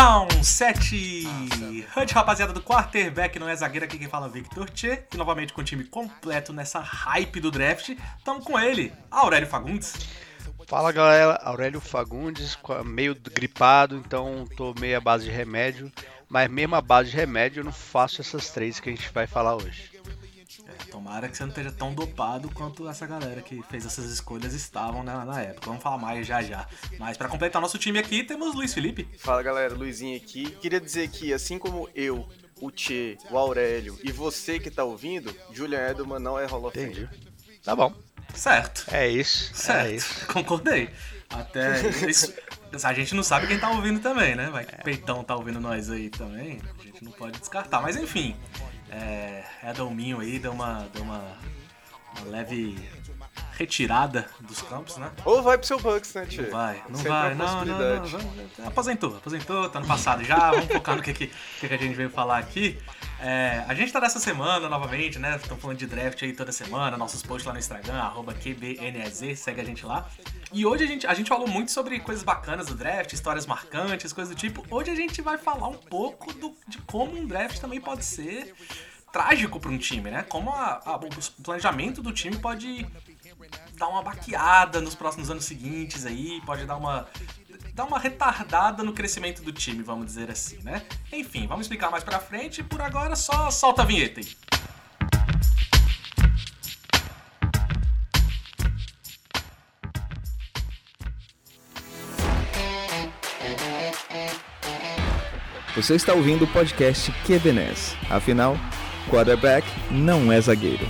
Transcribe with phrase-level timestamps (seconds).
[0.00, 1.26] Down 7.
[1.94, 5.02] Hunt, rapaziada do quarterback, não é zagueiro aqui quem fala é Victor Tchê.
[5.12, 7.90] E novamente com o time completo nessa hype do draft.
[8.16, 10.08] Estamos com ele, Aurélio Fagundes.
[10.66, 15.92] Fala galera, Aurélio Fagundes, meio gripado, então tô meio base de remédio.
[16.30, 19.26] Mas mesmo a base de remédio eu não faço essas três que a gente vai
[19.26, 19.90] falar hoje.
[20.90, 25.02] Tomara que você não esteja tão dopado quanto essa galera que fez essas escolhas estavam
[25.02, 25.66] né, na época.
[25.66, 26.66] Vamos falar mais já já.
[26.98, 29.08] Mas para completar nosso time aqui, temos Luiz Felipe.
[29.18, 30.50] Fala galera, Luizinho aqui.
[30.60, 32.28] Queria dizer que assim como eu,
[32.60, 36.78] o Tchê, o Aurélio e você que tá ouvindo, Julian Edelman não é Hall of
[36.78, 37.08] Entendi.
[37.62, 37.92] Tá bom.
[38.34, 38.86] Certo.
[38.90, 39.52] É isso.
[39.52, 39.86] É certo.
[39.86, 40.26] É isso.
[40.32, 40.90] Concordei.
[41.30, 42.34] Até isso,
[42.82, 44.50] a gente não sabe quem tá ouvindo também, né?
[44.50, 46.60] Vai que o Peitão tá ouvindo nós aí também.
[46.78, 47.80] A gente não pode descartar.
[47.80, 48.36] Mas enfim,
[48.90, 51.22] é, Edelminho aí deu uma, deu uma,
[52.16, 52.76] uma leve
[53.56, 55.10] retirada dos campos, né?
[55.24, 56.44] Ou vai pro seu Bucks, né, tio?
[56.44, 57.78] Não vai, não Sempre vai, não, não,
[58.58, 60.50] não, Aposentou, aposentou, tá no passado já.
[60.50, 61.26] Vamos focar no que, que,
[61.60, 62.78] que a gente veio falar aqui.
[63.22, 65.36] É, a gente tá nessa semana novamente, né?
[65.36, 69.60] Estamos falando de draft aí toda semana, nossos posts lá no Instagram, arroba QBNEZ, segue
[69.60, 70.08] a gente lá.
[70.50, 74.12] E hoje a gente, a gente falou muito sobre coisas bacanas do draft, histórias marcantes,
[74.14, 74.64] coisas do tipo.
[74.70, 78.54] Hoje a gente vai falar um pouco do, de como um draft também pode ser
[79.12, 80.22] trágico para um time, né?
[80.22, 81.08] Como a, a, o
[81.42, 82.86] planejamento do time pode
[83.76, 87.06] dar uma baqueada nos próximos anos seguintes aí, pode dar uma
[87.74, 90.82] dar uma retardada no crescimento do time, vamos dizer assim, né?
[91.12, 94.28] Enfim, vamos explicar mais pra frente, por agora só solta a vinheta aí.
[105.76, 107.96] Você está ouvindo o podcast QBNES.
[108.10, 108.56] Afinal,
[109.08, 110.86] quarterback não é zagueiro.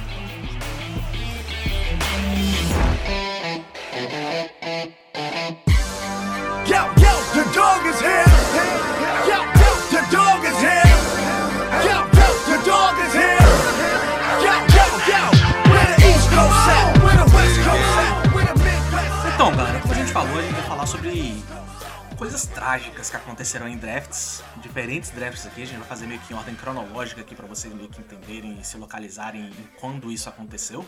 [22.21, 26.35] Coisas trágicas que aconteceram em drafts, diferentes drafts aqui, a gente vai fazer meio que
[26.35, 30.29] em ordem cronológica aqui para vocês meio que entenderem e se localizarem em quando isso
[30.29, 30.87] aconteceu.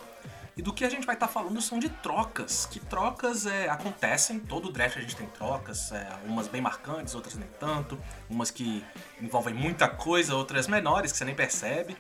[0.55, 3.67] E do que a gente vai estar tá falando são de trocas, que trocas é,
[3.71, 7.99] acontecem, todo draft a gente tem trocas, é, umas bem marcantes, outras nem tanto,
[8.29, 8.85] umas que
[9.19, 11.97] envolvem muita coisa, outras menores que você nem percebe.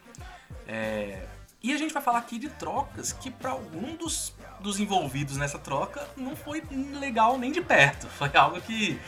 [0.69, 1.27] É,
[1.63, 5.59] e a gente vai falar aqui de trocas que para algum dos, dos envolvidos nessa
[5.59, 6.63] troca não foi
[6.99, 8.07] legal nem de perto.
[8.07, 8.99] Foi algo que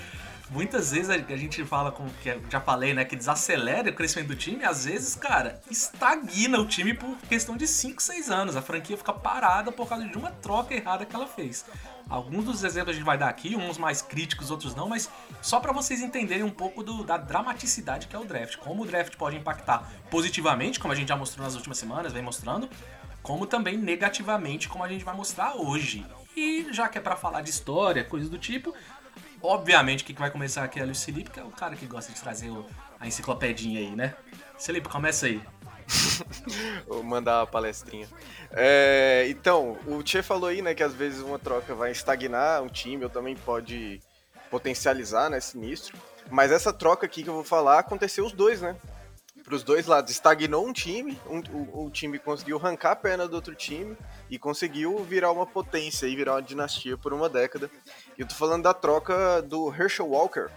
[0.51, 4.37] muitas vezes a gente fala com que já falei, né, que desacelera o crescimento do
[4.37, 8.57] time, às vezes, cara, estagna o time por questão de 5, 6 anos.
[8.57, 11.65] A franquia fica parada por causa de uma troca errada que ela fez.
[12.09, 15.09] Alguns dos exemplos a gente vai dar aqui, uns mais críticos, outros não, mas
[15.41, 18.87] só para vocês entenderem um pouco do, da dramaticidade que é o draft, como o
[18.87, 22.69] draft pode impactar positivamente, como a gente já mostrou nas últimas semanas, vem mostrando,
[23.25, 26.07] como também negativamente, como a gente vai mostrar hoje.
[26.37, 28.75] E já que é para falar de história, coisas do tipo,
[29.41, 32.21] obviamente que vai começar aqui é o Felipe, que é o cara que gosta de
[32.21, 32.53] trazer
[33.01, 34.15] a enciclopedinha aí, né?
[34.59, 35.43] Felipe, começa aí.
[36.87, 38.07] Vou mandar uma palestrinha.
[38.51, 42.69] É, então, o Tchê falou aí, né, que às vezes uma troca vai estagnar um
[42.69, 44.03] time, ou também pode
[44.51, 45.97] potencializar, né, sinistro.
[46.31, 48.77] Mas essa troca aqui que eu vou falar aconteceu os dois, né?
[49.45, 50.11] Para os dois lados.
[50.11, 53.97] Estagnou um time, um, o, o, time conseguiu arrancar a perna do outro time
[54.31, 57.71] e conseguiu virar uma potência e virar uma dinastia por uma década.
[58.17, 60.51] E eu tô falando da troca do Herschel Walker,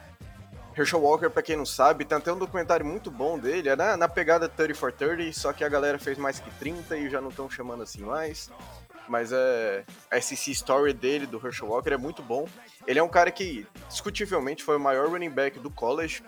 [0.77, 3.97] Herschel Walker, pra quem não sabe, tem até um documentário muito bom dele, é na,
[3.97, 7.19] na pegada 30 for 30, só que a galera fez mais que 30 e já
[7.19, 8.51] não estão chamando assim mais.
[9.07, 12.47] Mas é, a SC Story dele, do Herschel Walker, é muito bom.
[12.85, 16.21] Ele é um cara que, discutivelmente, foi o maior running back do college.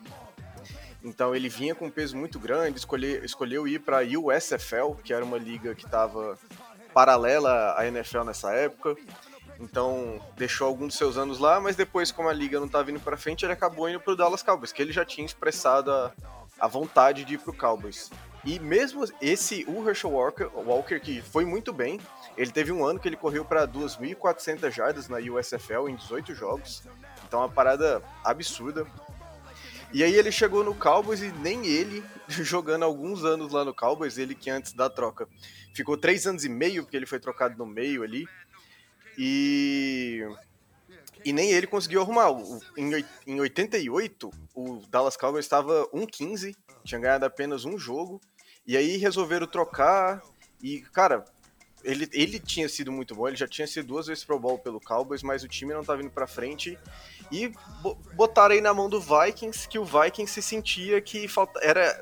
[1.04, 5.13] Então ele vinha com um peso muito grande, escolheu, escolheu ir para a USFL, que
[5.13, 6.38] era uma liga que estava
[6.94, 8.96] paralela à NFL nessa época.
[9.60, 13.00] Então, deixou alguns dos seus anos lá, mas depois, como a liga não estava indo
[13.00, 16.13] para frente, ele acabou indo para o Dallas Cowboys, que ele já tinha expressado a,
[16.57, 18.10] a vontade de ir para o Cowboys.
[18.46, 22.00] E mesmo esse, o Herschel Walker, Walker, que foi muito bem,
[22.38, 26.84] ele teve um ano que ele correu para 2.400 jardas na USFL em 18 jogos.
[27.28, 28.88] Então, é uma parada absurda.
[29.91, 34.18] E aí ele chegou no Cowboys e nem ele, jogando alguns anos lá no Cowboys,
[34.18, 35.27] ele que antes da troca
[35.74, 38.27] ficou três anos e meio, porque ele foi trocado no meio ali.
[39.18, 40.21] E,
[41.25, 42.30] e nem ele conseguiu arrumar.
[42.77, 48.21] Em, em 88, o Dallas Cowboys estava 1-15, tinha ganhado apenas um jogo.
[48.65, 50.21] E aí resolveram trocar.
[50.62, 51.25] E, cara,
[51.83, 54.80] ele, ele tinha sido muito bom, ele já tinha sido duas vezes Pro Bowl pelo
[54.80, 56.77] Cowboys, mas o time não tava indo pra frente.
[57.31, 57.54] E
[58.14, 62.02] botaram aí na mão do Vikings que o Vikings se sentia que falta, era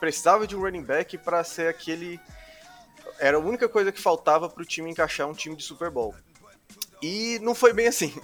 [0.00, 2.18] precisava de um running back para ser aquele.
[3.18, 6.14] Era a única coisa que faltava para o time encaixar um time de Super Bowl.
[7.02, 8.12] E não foi bem assim.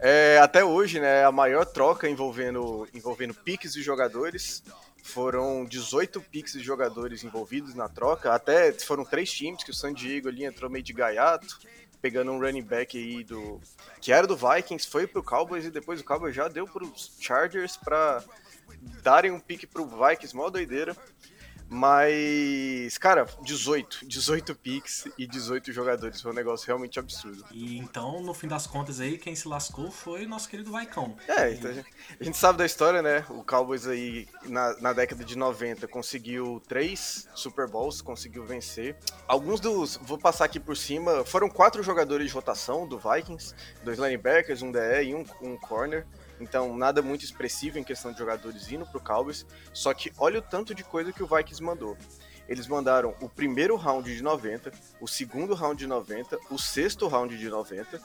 [0.00, 4.62] É, até hoje, né, a maior troca envolvendo, envolvendo piques e jogadores
[5.02, 8.32] foram 18 picks de jogadores envolvidos na troca.
[8.32, 11.58] Até foram três times, que o San Diego ali entrou meio de gaiato,
[12.00, 13.60] pegando um running back aí do.
[14.00, 17.76] que era do Vikings, foi pro Cowboys e depois o Cowboys já deu pros Chargers
[17.76, 18.22] para
[19.02, 20.96] darem um pique pro Vikings, mó doideira.
[21.68, 24.06] Mas, cara, 18.
[24.06, 26.20] 18 picks e 18 jogadores.
[26.20, 27.44] Foi um negócio realmente absurdo.
[27.50, 31.16] E então, no fim das contas aí, quem se lascou foi o nosso querido Vaicão.
[31.28, 31.70] É, então,
[32.18, 33.24] a gente sabe da história, né?
[33.28, 38.96] O Cowboys aí, na, na década de 90, conseguiu três Super Bowls, conseguiu vencer.
[39.26, 43.54] Alguns dos, vou passar aqui por cima, foram quatro jogadores de rotação do Vikings,
[43.84, 46.06] dois linebackers, um DE e um, um corner.
[46.40, 49.46] Então, nada muito expressivo em questão de jogadores indo pro Cowboys.
[49.72, 51.96] Só que olha o tanto de coisa que o Vikings mandou.
[52.48, 57.36] Eles mandaram o primeiro round de 90, o segundo round de 90, o sexto round
[57.36, 58.00] de 90.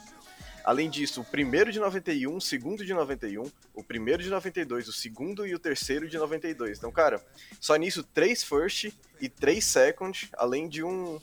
[0.63, 4.94] Além disso, o primeiro de 91, o segundo de 91, o primeiro de 92, o
[4.94, 6.77] segundo e o terceiro de 92.
[6.77, 7.24] Então, cara,
[7.59, 11.19] só nisso, três first e três second, além de um,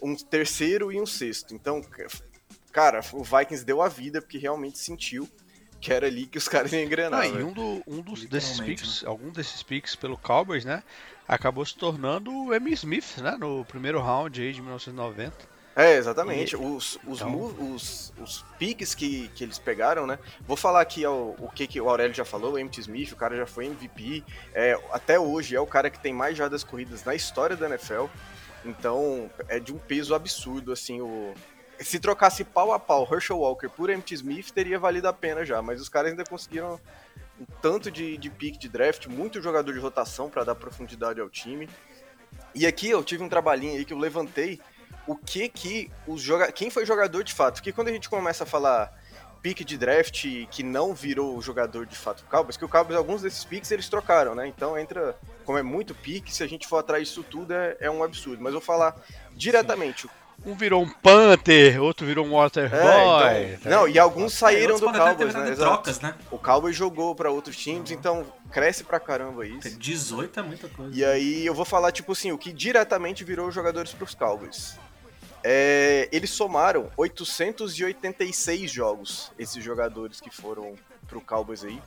[0.00, 1.54] um terceiro e um sexto.
[1.54, 1.82] Então,
[2.72, 5.28] cara, o Vikings deu a vida porque realmente sentiu
[5.80, 7.20] que era ali que os caras iam engrenar.
[7.20, 9.08] Ah, e um, do, um dos, desses picks, né?
[9.08, 10.82] algum desses picks pelo Cowboys, né?
[11.28, 13.36] Acabou se tornando o Emmy Smith, né?
[13.38, 15.56] No primeiro round aí de 1990.
[15.76, 16.54] É, exatamente.
[16.54, 17.34] E, os, os, então...
[17.74, 20.18] os, os piques que, que eles pegaram, né?
[20.46, 23.16] Vou falar aqui o, o que, que o Aurélio já falou, o Emmitt Smith, o
[23.16, 24.24] cara já foi MVP.
[24.54, 28.06] É, até hoje é o cara que tem mais jardas corridas na história da NFL.
[28.64, 31.34] Então é de um peso absurdo, assim, o,
[31.80, 35.60] se trocasse pau a pau Herschel Walker por Emmitt Smith, teria valido a pena já,
[35.60, 36.80] mas os caras ainda conseguiram
[37.40, 41.28] um tanto de, de pick de draft, muito jogador de rotação para dar profundidade ao
[41.28, 41.68] time.
[42.54, 44.60] E aqui eu tive um trabalhinho aí que eu levantei
[45.06, 48.44] o que que os joga quem foi jogador de fato, porque quando a gente começa
[48.44, 48.92] a falar
[49.42, 53.22] pick de draft que não virou jogador de fato do Cowboys, que o Cowboys, alguns
[53.22, 54.48] desses picks eles trocaram, né?
[54.48, 57.90] Então entra, como é muito pick, se a gente for atrás disso tudo é, é
[57.90, 58.42] um absurdo.
[58.42, 58.96] Mas eu vou falar
[59.34, 60.08] diretamente, Sim.
[60.44, 62.80] Um virou um Panther, outro virou um Waterboy.
[62.80, 65.54] É, então, não, e alguns saíram do Cowboys, né?
[65.56, 66.14] Trocas, né?
[66.30, 67.96] O Cowboys jogou para outros times, uhum.
[67.96, 69.76] então cresce pra caramba isso.
[69.76, 70.94] 18 é muita coisa.
[70.94, 74.78] E aí eu vou falar, tipo assim, o que diretamente virou jogadores pros Cowboys.
[75.42, 80.74] É, eles somaram 886 jogos, esses jogadores que foram
[81.06, 81.80] pro Cowboys aí.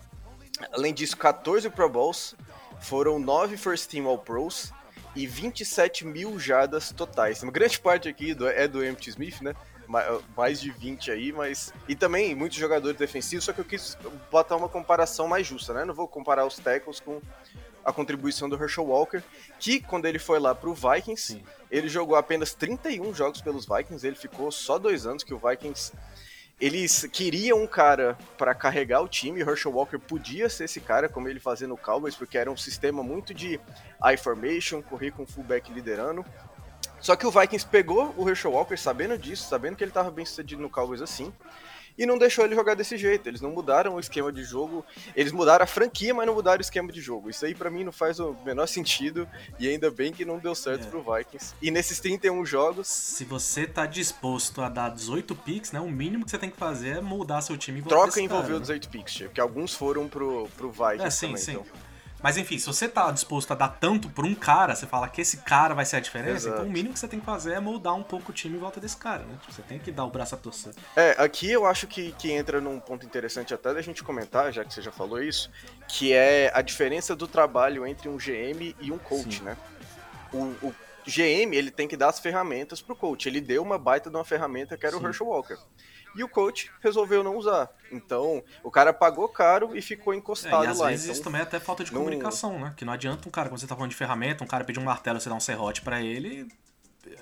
[0.71, 2.35] Além disso, 14 Pro Bowls,
[2.79, 4.71] foram 9 First Team All Pros,
[5.15, 7.41] e 27 mil jardas totais.
[7.43, 9.53] Uma grande parte aqui do, é do Emmitt Smith, né?
[10.37, 11.73] Mais de 20 aí, mas.
[11.87, 13.97] E também muitos jogadores defensivos, só que eu quis
[14.29, 15.83] botar uma comparação mais justa, né?
[15.83, 17.19] Não vou comparar os tackles com
[17.83, 19.21] a contribuição do Herschel Walker,
[19.59, 21.43] que quando ele foi lá pro Vikings, Sim.
[21.71, 25.91] ele jogou apenas 31 jogos pelos Vikings, ele ficou só dois anos que o Vikings
[26.59, 31.29] eles queriam um cara para carregar o time, Herschel Walker podia ser esse cara, como
[31.29, 33.59] ele fazia no Cowboys, porque era um sistema muito de
[34.03, 36.25] I formation, correr com fullback liderando.
[36.99, 40.25] Só que o Vikings pegou o Herschel Walker sabendo disso, sabendo que ele estava bem
[40.25, 41.31] sucedido no Cowboys assim,
[41.99, 43.27] e não deixou ele jogar desse jeito.
[43.27, 46.61] Eles não mudaram o esquema de jogo, eles mudaram a franquia, mas não mudaram o
[46.61, 47.29] esquema de jogo.
[47.29, 49.27] Isso aí para mim não faz o menor sentido
[49.59, 50.89] e ainda bem que não deu certo é.
[50.89, 51.53] pro Vikings.
[51.61, 56.23] E nesses 31 jogos, se você tá disposto a dar 18 picks, né, o mínimo
[56.23, 58.91] que você tem que fazer é mudar seu time Troca envolveu cara, 18 né?
[58.91, 61.51] picks, porque alguns foram pro pro Vikings é, sim, também, sim.
[61.51, 61.88] Então.
[62.21, 65.21] Mas enfim, se você tá disposto a dar tanto por um cara, você fala que
[65.21, 66.55] esse cara vai ser a diferença, Exato.
[66.55, 68.59] então o mínimo que você tem que fazer é moldar um pouco o time em
[68.59, 69.37] volta desse cara, né?
[69.41, 70.73] Tipo, você tem que dar o braço a torcer.
[70.95, 74.65] É, aqui eu acho que, que entra num ponto interessante até da gente comentar, já
[74.65, 75.49] que você já falou isso,
[75.87, 79.43] que é a diferença do trabalho entre um GM e um coach, Sim.
[79.43, 79.57] né?
[80.33, 80.75] O, o,
[81.09, 83.27] GM, ele tem que dar as ferramentas pro coach.
[83.27, 85.03] Ele deu uma baita de uma ferramenta que era Sim.
[85.03, 85.57] o Herschel Walker
[86.15, 87.69] e o coach resolveu não usar.
[87.91, 90.87] Então, o cara pagou caro e ficou encostado é, e às lá.
[90.87, 91.99] Vezes então, isso também é até falta de não...
[92.01, 92.73] comunicação, né?
[92.75, 94.83] Que não adianta um cara, quando você tá falando de ferramenta, um cara pedir um
[94.83, 96.47] martelo, você dá um serrote para ele,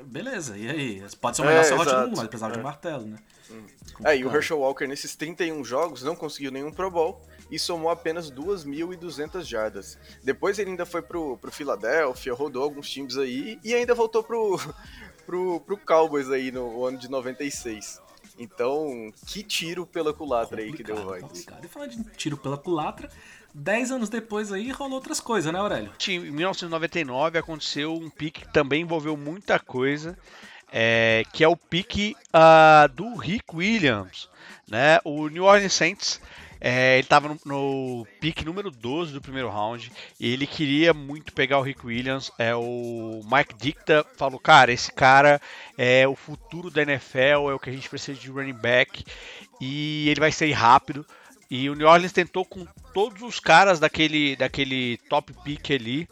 [0.03, 1.03] beleza, e aí?
[1.19, 2.55] Pode ser o melhor é, serrote do mundo, mas precisava é.
[2.55, 3.17] de um martelo, né?
[3.49, 3.63] Hum.
[4.03, 7.89] É, e o Herschel Walker, nesses 31 jogos, não conseguiu nenhum Pro Bowl e somou
[7.89, 9.97] apenas 2.200 jardas.
[10.23, 14.59] Depois ele ainda foi pro, pro Philadelphia, rodou alguns times aí e ainda voltou pro,
[15.25, 18.01] pro, pro Cowboys aí no ano de 96.
[18.39, 21.45] Então, que tiro pela culatra aí que deu o Vikings.
[21.63, 23.09] E falar de tiro pela culatra,
[23.53, 25.91] dez anos depois aí rolou outras coisas, né, Aurélio?
[26.07, 30.17] Em 1999 aconteceu um pique que também envolveu muita coisa.
[30.71, 34.29] é, que é o pique uh, do Rick Williams.
[34.69, 34.99] Né?
[35.03, 36.19] O New Orleans Saints
[36.59, 41.31] é, ele estava no, no pique número 12 do primeiro round e ele queria muito
[41.33, 42.31] pegar o Rick Williams.
[42.37, 45.39] É, o Mike Dicta falou: Cara, esse cara
[45.77, 49.03] é o futuro da NFL, é o que a gente precisa de running back
[49.61, 51.05] e ele vai ser rápido.
[51.49, 56.07] E o New Orleans tentou com todos os caras daquele, daquele top pick ali.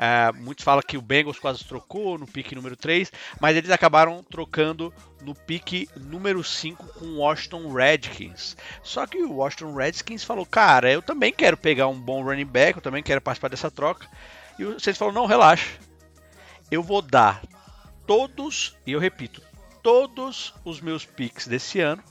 [0.00, 4.24] Uh, muitos falam que o Bengals quase trocou no pick número 3, mas eles acabaram
[4.24, 8.56] trocando no pick número 5 com o Washington Redskins.
[8.82, 12.78] Só que o Washington Redskins falou: Cara, eu também quero pegar um bom running back,
[12.78, 14.08] eu também quero participar dessa troca.
[14.58, 15.78] E vocês falou: Não, relaxa.
[16.70, 17.42] Eu vou dar
[18.06, 19.42] todos, e eu repito,
[19.82, 22.02] todos os meus picks desse ano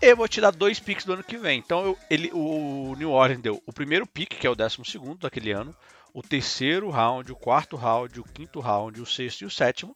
[0.00, 1.58] eu vou te dar dois picks do ano que vem.
[1.58, 5.18] Então eu, ele, o New Orleans deu o primeiro pick, que é o décimo segundo
[5.18, 5.74] daquele ano,
[6.14, 9.94] o terceiro round, o quarto round, o quinto round, o sexto e o sétimo.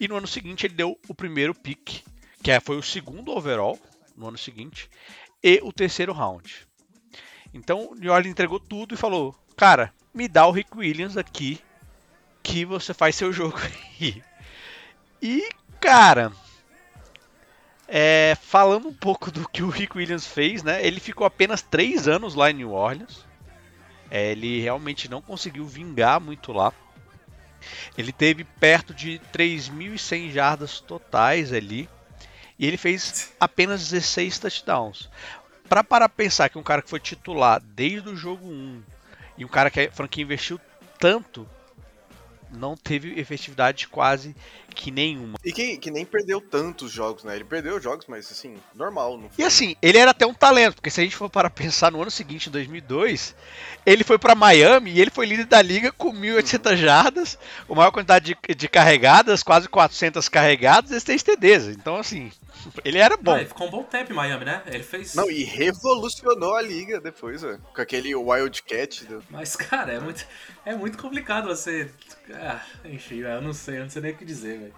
[0.00, 2.02] E no ano seguinte ele deu o primeiro pick,
[2.42, 3.78] que é, foi o segundo overall
[4.16, 4.88] no ano seguinte,
[5.42, 6.66] e o terceiro round.
[7.52, 11.60] Então o New Orleans entregou tudo e falou: Cara, me dá o Rick Williams aqui,
[12.42, 14.22] que você faz seu jogo aí.
[15.22, 15.48] E,
[15.80, 16.32] cara,
[17.88, 20.84] é, falando um pouco do que o Rick Williams fez, né?
[20.84, 23.24] Ele ficou apenas três anos lá em New Orleans.
[24.10, 26.72] É, ele realmente não conseguiu vingar muito lá.
[27.96, 31.88] Ele teve perto de 3.100 jardas totais ali.
[32.58, 35.10] E ele fez apenas 16 touchdowns.
[35.68, 38.82] Para parar pensar que um cara que foi titular desde o jogo 1
[39.38, 40.60] e um cara que a franquia investiu
[40.98, 41.46] tanto
[42.50, 44.34] não teve efetividade quase
[44.74, 45.38] que nenhuma.
[45.44, 47.34] E que, que nem perdeu tantos jogos, né?
[47.34, 49.18] Ele perdeu jogos, mas assim, normal.
[49.38, 52.00] E assim, ele era até um talento, porque se a gente for para pensar no
[52.00, 53.34] ano seguinte, em 2002,
[53.84, 56.76] ele foi para Miami e ele foi líder da liga com 1.800 uhum.
[56.76, 57.38] jardas,
[57.68, 61.68] a maior quantidade de, de carregadas, quase 400 carregadas e 6 TDs.
[61.68, 62.30] Então, assim,
[62.84, 63.32] ele era bom.
[63.32, 64.62] Ah, ele ficou um bom tempo em Miami, né?
[64.66, 65.14] Ele fez.
[65.14, 69.04] Não, e revolucionou a liga depois, ó, com aquele Wildcat.
[69.04, 69.22] Do...
[69.30, 70.26] Mas, cara, é muito,
[70.64, 71.90] é muito complicado você.
[72.32, 74.74] Ah, enfim, eu não sei, eu não sei nem o que dizer, velho.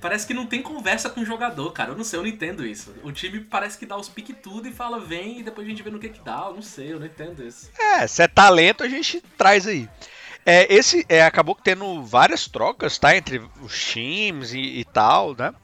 [0.00, 1.92] Parece que não tem conversa com o jogador, cara.
[1.92, 2.92] Eu não sei, eu não entendo isso.
[3.04, 5.82] O time parece que dá os piques tudo e fala, vem, e depois a gente
[5.82, 6.46] vê no que que dá.
[6.48, 7.70] Eu não sei, eu não entendo isso.
[7.78, 9.88] É, se é talento, a gente traz aí.
[10.44, 13.16] É, esse é, acabou tendo várias trocas, tá?
[13.16, 15.54] Entre os times e, e tal, né?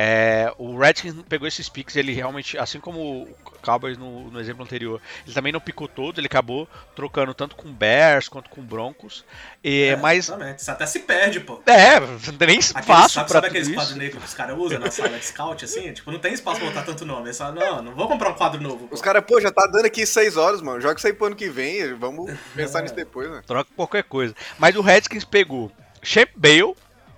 [0.00, 4.62] É, o Redskins pegou esses picks, ele realmente, assim como o Cowboys no, no, exemplo
[4.62, 9.24] anterior, ele também não picou todo, ele acabou trocando tanto com Bears quanto com Broncos.
[9.64, 10.62] E, é, mas exatamente.
[10.62, 11.60] Você até se perde, pô.
[11.66, 14.78] É, não tem nem espaço sabe, pra sabe aqueles quadros negros que os caras usam
[14.78, 15.90] na sala de scout, assim?
[15.98, 17.30] Tipo, não tem espaço pra botar tanto nome.
[17.30, 18.86] É só, não, não vou comprar um quadro novo.
[18.86, 18.94] Pô.
[18.94, 20.80] Os caras, pô, já tá dando aqui 6 horas, mano.
[20.80, 22.82] Joga isso aí pro ano que vem, vamos pensar é.
[22.82, 23.42] nisso depois, né?
[23.44, 24.32] Troca qualquer coisa.
[24.60, 25.72] Mas o Redskins pegou
[26.04, 26.76] Champ Bale,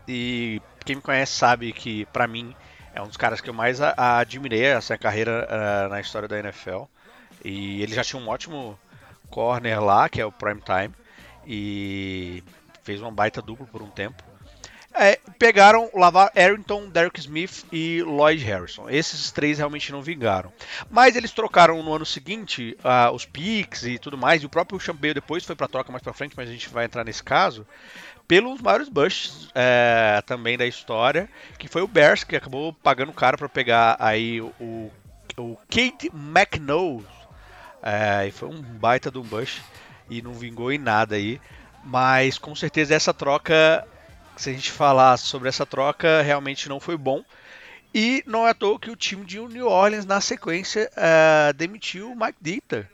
[0.09, 2.55] e quem me conhece sabe que, pra mim,
[2.94, 6.28] é um dos caras que eu mais a, a admirei essa carreira uh, na história
[6.28, 6.85] da NFL.
[7.44, 8.78] E ele já tinha um ótimo
[9.30, 10.94] corner lá, que é o Prime Time,
[11.47, 12.42] e
[12.82, 14.23] fez uma baita dupla por um tempo.
[14.92, 18.90] É, pegaram Lavar Arrington, Derek Smith e Lloyd Harrison.
[18.90, 20.52] Esses três realmente não vingaram.
[20.90, 24.42] Mas eles trocaram no ano seguinte uh, os picks e tudo mais.
[24.42, 26.87] E o próprio Chambeio depois foi para troca mais para frente, mas a gente vai
[26.87, 27.64] entrar nesse caso
[28.31, 33.37] pelos maiores busts é, também da história, que foi o Bears, que acabou pagando caro
[33.37, 34.89] para pegar aí o,
[35.37, 37.05] o Kate McNose.
[37.83, 39.61] É, e foi um baita de um bush
[40.09, 41.41] e não vingou em nada aí.
[41.83, 43.85] Mas com certeza essa troca,
[44.37, 47.25] se a gente falar sobre essa troca, realmente não foi bom.
[47.93, 52.13] E não é à toa que o time de New Orleans, na sequência, é, demitiu
[52.13, 52.89] o Mike Dieter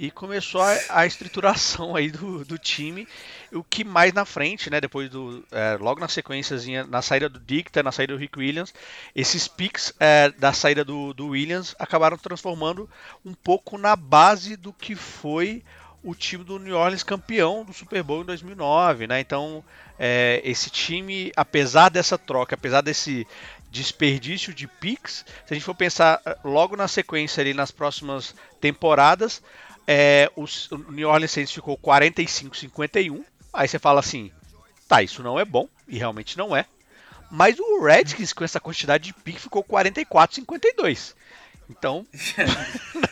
[0.00, 3.06] e começou a, a estruturação aí do, do, time,
[3.52, 7.38] o que mais na frente, né, depois do, é, logo na sequência, na saída do
[7.38, 8.72] Dicta, na saída do Rick Williams,
[9.14, 12.88] esses picks é, da saída do, do, Williams acabaram transformando
[13.22, 15.62] um pouco na base do que foi
[16.02, 19.62] o time do New Orleans campeão do Super Bowl em 2009, né, então
[19.98, 23.26] é, esse time, apesar dessa troca, apesar desse
[23.70, 28.34] desperdício de picks, se a gente for pensar é, logo na sequência ali nas próximas
[28.62, 29.42] temporadas,
[29.86, 30.44] é, o
[30.90, 33.24] New Orleans Saints ficou 45-51.
[33.52, 34.30] Aí você fala assim,
[34.88, 36.66] tá, isso não é bom, e realmente não é.
[37.30, 41.14] Mas o Redskins, com essa quantidade de pique, ficou 44-52.
[41.68, 42.06] Então.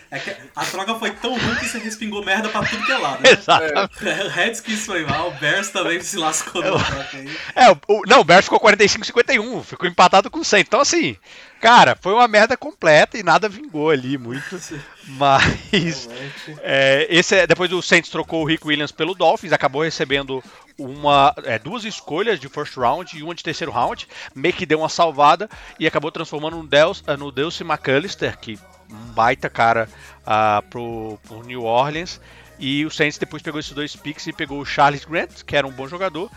[0.59, 3.23] É a troca foi tão ruim que você respingou merda pra tudo que é lado.
[3.23, 3.31] Né?
[3.39, 4.25] Exatamente.
[4.25, 7.37] O Redskins foi mal, o Bears também se lascou na troca aí.
[7.55, 10.61] É, o, não, o Bears ficou 45-51, ficou empatado com 100.
[10.61, 11.17] Então, assim,
[11.61, 14.59] cara, foi uma merda completa e nada vingou ali muito.
[15.11, 16.09] Mas,
[16.61, 20.43] é, esse é, depois o Saints trocou o Rick Williams pelo Dolphins, acabou recebendo
[20.77, 24.81] uma, é, duas escolhas de first round e uma de terceiro round, meio que deu
[24.81, 25.49] uma salvada
[25.79, 28.59] e acabou transformando no, Dels, eh, no Delcy McAllister, que
[28.91, 29.89] um baita cara
[30.27, 32.21] ah, pro, pro New Orleans.
[32.59, 35.67] E o Saints depois pegou esses dois picks e pegou o Charles Grant, que era
[35.67, 36.29] um bom jogador,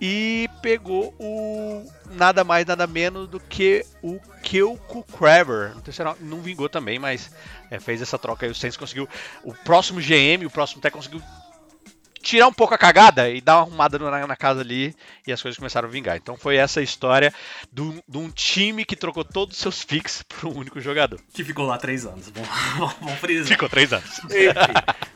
[0.00, 5.74] e pegou o nada mais nada menos do que o Kilko Craver.
[5.74, 7.30] Não, era- não vingou também, mas
[7.70, 8.52] é, fez essa troca aí.
[8.52, 9.06] O Saints conseguiu.
[9.44, 11.22] O próximo GM, o próximo técnico conseguiu
[12.22, 14.94] tirar um pouco a cagada e dar uma arrumada na, na casa ali
[15.26, 16.16] e as coisas começaram a vingar.
[16.16, 17.32] Então foi essa história
[17.72, 21.20] do- de um time que trocou todos os seus picks por um único jogador.
[21.32, 22.28] Que ficou lá três anos.
[22.28, 22.42] Bom,
[23.00, 23.48] vamos frisar.
[23.48, 24.18] Ficou três anos.
[24.24, 24.34] Enfim,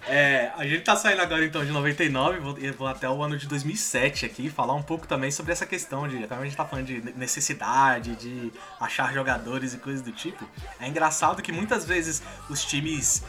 [0.06, 3.36] é, a gente tá saindo agora então de 99, vou, eu vou até o ano
[3.38, 6.26] de 2007 aqui, falar um pouco também sobre essa questão de.
[6.26, 10.48] Como a gente tá falando de necessidade, de achar jogadores e coisas do tipo.
[10.80, 13.22] É engraçado que muitas vezes os times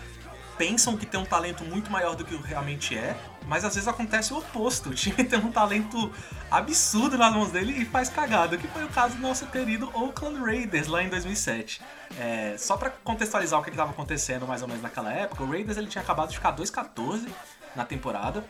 [0.57, 3.15] pensam que tem um talento muito maior do que realmente é,
[3.47, 4.89] mas às vezes acontece o oposto.
[4.95, 6.12] O time tem um talento
[6.50, 10.39] absurdo nas mãos dele e faz cagada, que foi o caso do nosso querido Oakland
[10.39, 11.81] Raiders lá em 2007.
[12.19, 15.77] É, só pra contextualizar o que estava acontecendo mais ou menos naquela época, o Raiders
[15.77, 17.27] ele tinha acabado de ficar 2-14
[17.75, 18.43] na temporada,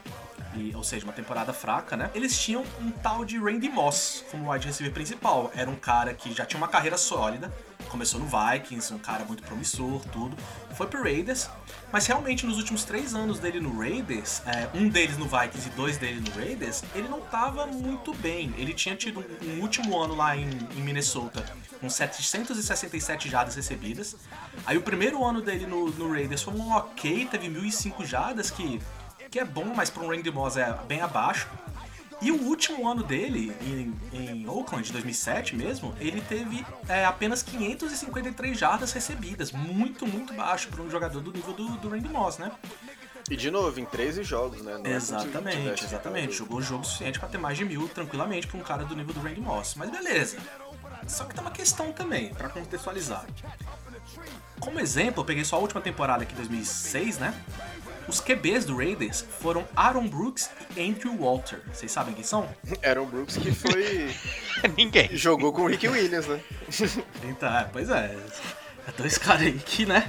[0.54, 2.10] e, ou seja, uma temporada fraca, né?
[2.14, 5.52] Eles tinham um tal de Randy Moss como wide receiver principal.
[5.54, 7.52] Era um cara que já tinha uma carreira sólida,
[7.96, 10.36] começou no Vikings, um cara muito promissor, tudo.
[10.76, 11.50] Foi pro Raiders,
[11.94, 15.72] mas realmente nos últimos três anos dele no Raiders, é, um deles no Vikings e
[15.72, 18.54] dois dele no Raiders, ele não tava muito bem.
[18.58, 21.46] Ele tinha tido um, último ano lá em, em Minnesota
[21.80, 24.18] com 767 jardas recebidas.
[24.66, 28.82] Aí o primeiro ano dele no, no Raiders foi um ok, teve 1.005 jardas, que,
[29.32, 31.48] que é bom, mas para um Randy Moss é bem abaixo.
[32.22, 37.44] E o último ano dele, em, em Oakland, de 2007 mesmo, ele teve é, apenas
[37.44, 39.52] 553 jardas recebidas.
[39.52, 42.52] Muito, muito baixo para um jogador do nível do, do Randy Moss, né?
[43.30, 44.78] E de novo, em 13 jogos, né?
[44.78, 46.34] Não é Exatamente, tivesse exatamente.
[46.34, 49.20] Jogou jogo suficiente pra ter mais de mil tranquilamente pra um cara do nível do
[49.20, 49.74] Randy Moss.
[49.76, 50.38] Mas beleza.
[51.08, 53.26] Só que tem uma questão também, pra contextualizar.
[54.60, 57.34] Como exemplo, eu peguei só a última temporada aqui, 2006, né?
[58.08, 61.60] Os QBs do Raiders foram Aaron Brooks e Andrew Walter.
[61.74, 62.48] Vocês sabem quem são?
[62.84, 64.14] Aaron Brooks que foi.
[64.78, 65.10] Ninguém.
[65.16, 66.40] jogou com o Rick Williams, né?
[67.24, 68.16] Então, é, pois é.
[68.88, 70.08] É dois caras aí que, né?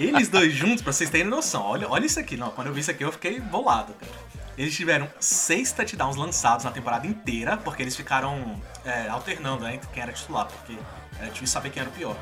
[0.00, 2.36] Eles dois juntos, pra vocês terem noção, olha, olha isso aqui.
[2.36, 4.12] Não, quando eu vi isso aqui eu fiquei bolado, cara.
[4.56, 9.88] Eles tiveram seis touchdowns lançados na temporada inteira, porque eles ficaram é, alternando né, entre
[9.90, 10.76] quem era titular, porque
[11.18, 12.16] era difícil saber quem era o pior.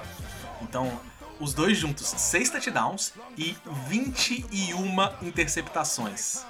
[0.61, 1.01] Então,
[1.41, 3.57] os dois juntos, seis touchdowns e
[3.89, 6.45] 21 interceptações.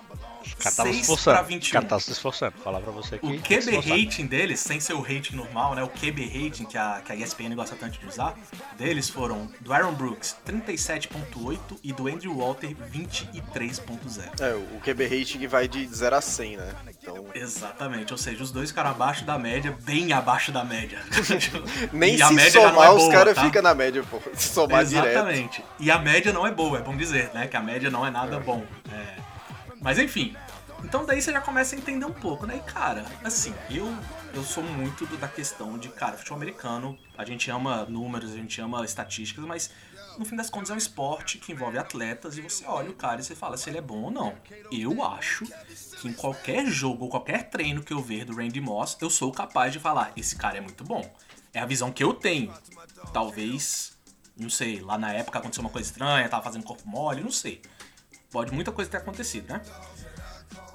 [0.53, 1.37] O cara tava se 6 esforçando.
[1.37, 1.73] pra O 21.
[1.73, 2.53] cara tava se esforçando.
[2.55, 3.27] Vou falar pra você aqui.
[3.27, 5.83] O QB rating deles, sem ser o rating normal, né?
[5.83, 8.35] O QB rating que a, que a ESPN gosta tanto de usar,
[8.79, 14.41] deles foram do Aaron Brooks 37.8 e do Andrew Walter 23.0.
[14.41, 16.75] É, o QB rating vai de 0 a 100, né?
[17.01, 20.99] Então, Exatamente, ou seja, os dois ficaram abaixo da média, bem abaixo da média.
[21.93, 23.45] nem E a se somar, é os boa, caras tá?
[23.45, 24.21] ficam na média, pô.
[24.35, 25.07] Se somar direto.
[25.09, 25.65] Exatamente.
[25.79, 27.47] E a média não é boa, é bom dizer, né?
[27.47, 28.65] Que a média não é nada bom.
[28.93, 29.27] É.
[29.81, 30.37] Mas enfim.
[30.85, 32.57] Então daí você já começa a entender um pouco, né?
[32.57, 33.93] E cara, assim, eu,
[34.35, 38.61] eu sou muito da questão de, cara, futebol americano, a gente ama números, a gente
[38.61, 39.71] ama estatísticas, mas
[40.19, 43.21] no fim das contas é um esporte que envolve atletas e você olha o cara
[43.21, 44.35] e você fala se ele é bom ou não.
[44.71, 45.45] Eu acho
[46.01, 49.33] que em qualquer jogo ou qualquer treino que eu ver do Randy Moss, eu sou
[49.33, 51.03] capaz de falar, esse cara é muito bom.
[51.53, 52.53] É a visão que eu tenho.
[53.13, 53.97] Talvez
[54.37, 57.63] não sei, lá na época aconteceu uma coisa estranha, tava fazendo corpo mole, não sei.
[58.37, 59.63] Pode muita coisa ter acontecido, né?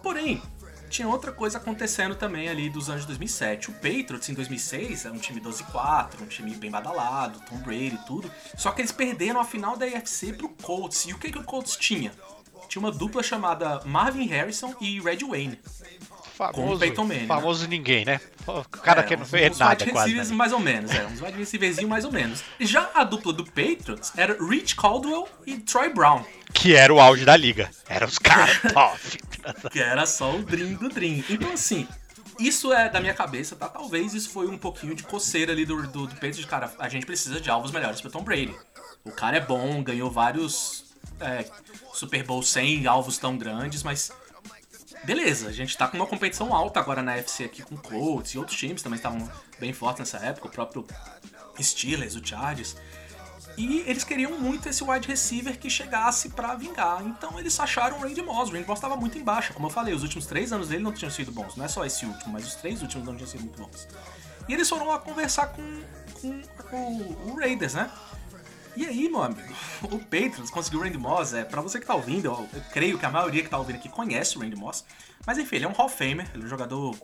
[0.02, 0.42] Porém,
[0.90, 3.70] tinha outra coisa acontecendo também ali dos anos de 2007.
[3.70, 8.06] O Patriots em 2006 era um time 12-4, um time bem badalado, Tom Brady e
[8.08, 8.32] tudo.
[8.58, 11.06] Só que eles perderam a final da AFC pro Colts.
[11.06, 12.12] E o que, que o Colts tinha?
[12.68, 15.60] Tinha uma dupla chamada Marvin Harrison e Red Wayne.
[16.54, 17.28] Famoso, Peyton Manning, né?
[17.28, 18.20] famoso ninguém, né?
[18.48, 20.14] O cara É, que não fez nada wide quase.
[20.14, 20.24] né?
[20.36, 22.44] mais ou menos, é, uns wide receivers mais ou menos.
[22.60, 26.24] Já a dupla do Patriots era Rich Caldwell e Troy Brown,
[26.54, 27.70] Que era o auge da liga.
[27.88, 29.70] Eram os caras top.
[29.70, 31.24] que era só o Dream do Dream.
[31.30, 31.88] Então assim,
[32.40, 33.70] isso é da minha cabeça, tá?
[33.70, 37.06] Talvez isso foi um pouquinho de coceira ali do, do, do Patriots, cara, a gente
[37.06, 38.56] precisa de alvos melhores pro Tom Brady.
[39.04, 40.86] O cara é bom, ganhou vários
[41.20, 41.46] é,
[41.94, 44.12] Super Bowl sem alvos tão grandes, mas
[45.04, 48.38] beleza, a gente tá com uma competição alta agora na FC aqui com Colts e
[48.38, 50.86] outros times também estavam bem fortes nessa época, o próprio
[51.60, 52.76] Steelers, o Chargers.
[53.58, 57.04] E eles queriam muito esse wide receiver que chegasse pra vingar.
[57.06, 58.50] Então eles acharam o Randy Moss.
[58.50, 59.54] O Randy Moss estava muito embaixo.
[59.54, 61.56] Como eu falei, os últimos três anos dele não tinham sido bons.
[61.56, 63.88] Não é só esse último, mas os três últimos não tinham sido muito bons.
[64.48, 65.82] E eles foram lá conversar com,
[66.22, 67.92] com, com o Raiders, né?
[68.76, 69.54] E aí, meu amigo,
[69.84, 71.34] o Patriots conseguiu o Randy Moss.
[71.34, 73.76] É, pra você que tá ouvindo, eu, eu creio que a maioria que tá ouvindo
[73.76, 74.86] aqui conhece o Randy Moss.
[75.26, 76.96] Mas enfim, ele é um Hall of Famer, ele é um jogador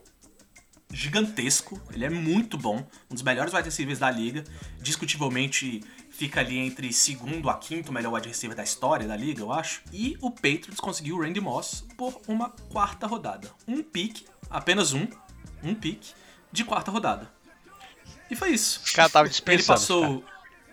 [0.92, 4.44] gigantesco, ele é muito bom, um dos melhores wide receivers da liga,
[4.80, 9.52] discutivelmente fica ali entre segundo a quinto melhor wide receiver da história da liga, eu
[9.52, 9.82] acho.
[9.92, 13.52] E o Patriots conseguiu o Randy Moss por uma quarta rodada.
[13.68, 15.06] Um pick, apenas um,
[15.62, 16.02] um pick
[16.52, 17.30] de quarta rodada.
[18.32, 18.82] E foi isso.
[18.90, 19.80] O cara tava Ele dispensando.
[19.80, 20.24] passou.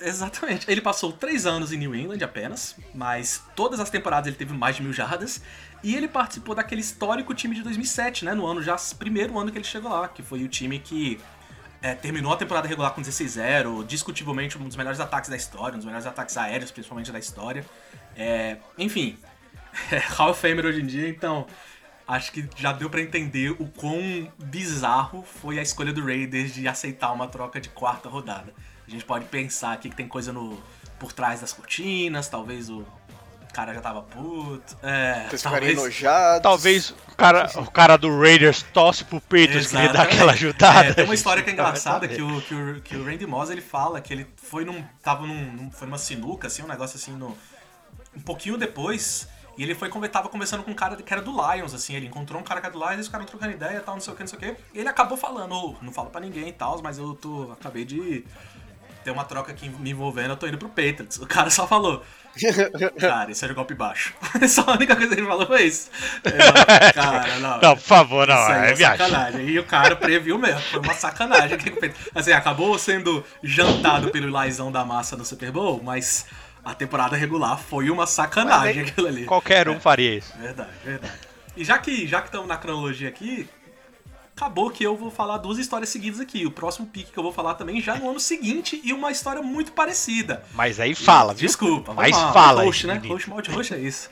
[0.01, 0.71] Exatamente.
[0.71, 4.77] Ele passou três anos em New England apenas, mas todas as temporadas ele teve mais
[4.77, 5.41] de mil jardas.
[5.83, 8.35] E ele participou daquele histórico time de 2007, né?
[8.35, 11.21] No ano já, primeiro ano que ele chegou lá, que foi o time que
[11.83, 15.79] é, terminou a temporada regular com 16-0, discutivelmente um dos melhores ataques da história, um
[15.79, 17.65] dos melhores ataques aéreos, principalmente da história.
[18.17, 19.19] É, enfim,
[19.93, 21.47] é Hall of Famer hoje em dia, então
[22.09, 26.67] acho que já deu pra entender o quão bizarro foi a escolha do Raiders de
[26.67, 28.55] aceitar uma troca de quarta rodada.
[28.87, 30.61] A gente pode pensar aqui que tem coisa no
[30.99, 32.85] por trás das cortinas, talvez o
[33.53, 34.77] cara já tava puto.
[34.83, 36.43] É, Vocês talvez, enojados.
[36.43, 40.89] Talvez o cara, o cara do Raiders tosse pro Patriots queria dar aquela ajudada.
[40.89, 43.51] É, tem uma história que é engraçada que o, que, o, que o Randy Moss
[43.51, 44.85] ele fala que ele foi num.
[45.03, 47.37] tava num, num- foi numa sinuca, assim, um negócio assim, no,
[48.17, 49.29] um pouquinho depois.
[49.57, 52.41] E ele foi tava conversando com um cara que era do Lions, assim, ele encontrou
[52.41, 54.17] um cara que era do Lions, eles ficaram trocando ideia e tal, não sei o
[54.17, 54.57] que, não sei o que.
[54.75, 57.53] E ele acabou falando, "Ô, não falo pra ninguém e tal, mas eu tô.
[57.53, 58.25] acabei de
[59.05, 61.19] ter uma troca aqui me envolvendo, eu tô indo pro Patriots.
[61.19, 62.03] O cara só falou.
[62.99, 64.13] Cara, isso é de golpe baixo.
[64.49, 65.89] Só a única coisa que ele falou foi isso.
[66.25, 67.61] Eu, cara, não.
[67.61, 69.07] Não, por favor, não, Isso aí é viagem.
[69.07, 69.49] sacanagem.
[69.51, 70.61] E o cara previu mesmo.
[70.63, 71.57] Foi uma sacanagem.
[72.13, 76.27] Assim, acabou sendo jantado pelo Laizão da massa do Super Bowl, mas
[76.65, 79.27] a temporada regular foi uma sacanagem aquilo ali.
[79.27, 80.37] Qualquer um faria isso.
[80.37, 81.13] Verdade, verdade.
[81.57, 83.49] E já que já que estamos na cronologia aqui,
[84.37, 86.45] acabou que eu vou falar duas histórias seguidas aqui.
[86.45, 89.41] O próximo pique que eu vou falar também já no ano seguinte e uma história
[89.41, 90.45] muito parecida.
[90.53, 91.47] Mas aí fala, viu?
[91.47, 92.33] Desculpa, Mas vamos lá.
[92.33, 92.95] fala Roxo, né?
[92.95, 93.15] menino.
[93.15, 94.11] Roxo, mal de roxo é isso.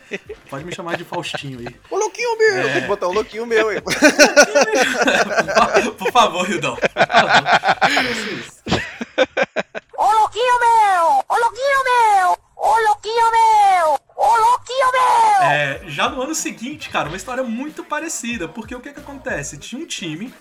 [0.49, 1.67] Pode me chamar de Faustinho aí.
[1.91, 2.59] O louquinho meu!
[2.59, 2.73] É.
[2.73, 3.81] Tem que botar o louquinho meu aí.
[5.99, 6.77] Por favor, Hildão.
[6.77, 7.31] Por favor.
[9.99, 11.25] Ô louquinho meu!
[11.29, 12.39] Ô louquinho meu!
[12.57, 13.99] Ô louquinho meu!
[14.25, 15.43] Ô louquinho meu!
[15.49, 19.59] É, já no ano seguinte, cara, uma história muito parecida, porque o que que acontece?
[19.59, 20.33] Tinha um time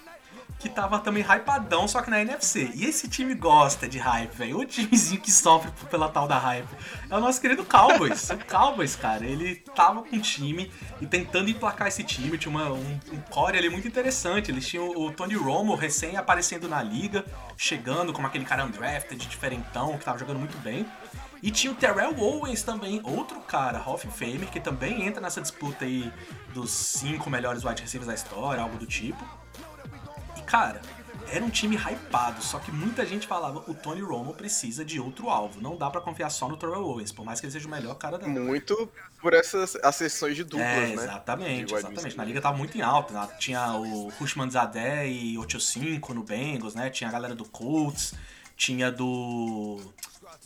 [0.59, 2.69] que tava também hypadão, só que na NFC.
[2.75, 4.59] E esse time gosta de hype, velho.
[4.59, 6.67] O timezinho que sofre pela tal da hype.
[7.09, 8.29] É o nosso querido Cowboys.
[8.29, 12.37] o Cowboys, cara, ele tava com um time e tentando emplacar esse time.
[12.37, 14.51] Tinha uma- um, um core ali muito interessante.
[14.51, 17.25] Eles tinham o Tony Romo recém aparecendo na liga,
[17.57, 20.85] chegando como aquele cara undrafted, diferentão, que tava jogando muito bem.
[21.41, 25.41] E tinha o Terrell Owens também, outro cara, Hall of Famer, que também entra nessa
[25.41, 26.11] disputa aí
[26.53, 29.23] dos cinco melhores wide receivers da história, algo do tipo.
[30.37, 30.81] E cara,
[31.31, 35.29] era um time hypado, só que muita gente falava o Tony Romo precisa de outro
[35.29, 35.59] alvo.
[35.61, 37.95] Não dá pra confiar só no Terrell Owens, por mais que ele seja o melhor
[37.95, 40.93] cara da Muito por essas acessões de duplas, é, né?
[40.93, 41.95] exatamente, wide exatamente.
[41.95, 42.17] receiver.
[42.17, 43.13] Na liga tava muito em alta.
[43.13, 43.27] né?
[43.39, 46.89] Tinha o Rushman Zadé e 85 no Bengals, né?
[46.89, 48.13] Tinha a galera do Colts,
[48.57, 49.79] tinha do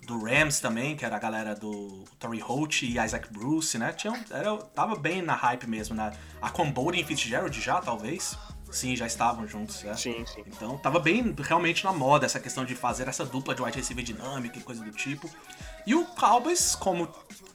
[0.04, 3.92] do Rams também, que era a galera do Torrey Holt e Isaac Bruce, né?
[3.94, 6.12] Tinha, era, tava bem na hype mesmo, né?
[6.42, 8.38] A Comboden e Fitzgerald já, talvez.
[8.72, 9.96] Sim, já estavam juntos, né?
[9.96, 10.44] Sim, sim.
[10.48, 14.04] Então tava bem realmente na moda essa questão de fazer essa dupla de wide receiver
[14.04, 15.30] dinâmica e coisa do tipo.
[15.88, 17.08] E o Cowboys, como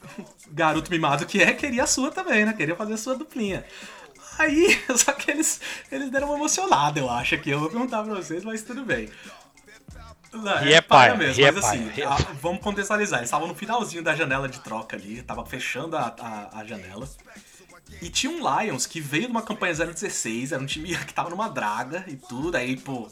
[0.50, 2.52] garoto mimado que é, queria a sua também, né?
[2.52, 3.64] Queria fazer a sua duplinha.
[4.38, 5.60] Aí, só que eles,
[5.92, 7.50] eles deram uma emocionada, eu acho, aqui.
[7.50, 9.10] Eu vou perguntar pra vocês, mas tudo bem.
[10.32, 12.08] Não, E é paia paia, mesmo, é mas assim, paia.
[12.08, 13.18] a- vamos contextualizar.
[13.18, 17.08] Eles estavam no finalzinho da janela de troca ali, tava fechando a, a, a janela.
[18.00, 21.30] E tinha um Lions que veio de uma campanha 016, era um time que tava
[21.30, 23.08] numa draga e tudo, aí, pô,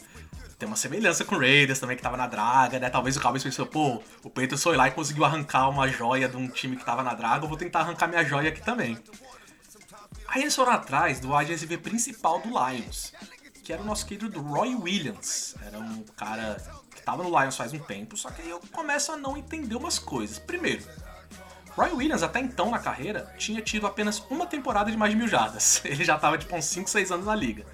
[0.59, 2.88] tem uma semelhança com o Raiders também, que tava na draga, né?
[2.88, 6.37] Talvez o Cowboys pensou, pô, o Patriots foi lá e conseguiu arrancar uma joia de
[6.37, 8.96] um time que tava na draga, eu vou tentar arrancar minha joia aqui também.
[10.28, 13.12] Aí eles foram atrás do receiver principal do Lions,
[13.64, 15.54] que era o nosso querido Roy Williams.
[15.66, 16.57] Era um cara
[17.09, 19.99] tava no Lions faz um tempo, só que aí eu começo a não entender umas
[19.99, 20.38] coisas.
[20.38, 20.85] Primeiro,
[21.75, 25.27] Roy Williams, até então na carreira, tinha tido apenas uma temporada de mais de mil
[25.27, 25.81] jardas.
[25.87, 27.64] Ele já tava tipo uns 5, 6 anos na liga.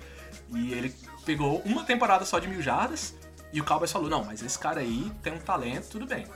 [0.55, 0.95] E ele
[1.27, 3.13] pegou uma temporada só de mil jardas.
[3.53, 6.27] E o Cowboys falou: não, mas esse cara aí tem um talento, tudo bem.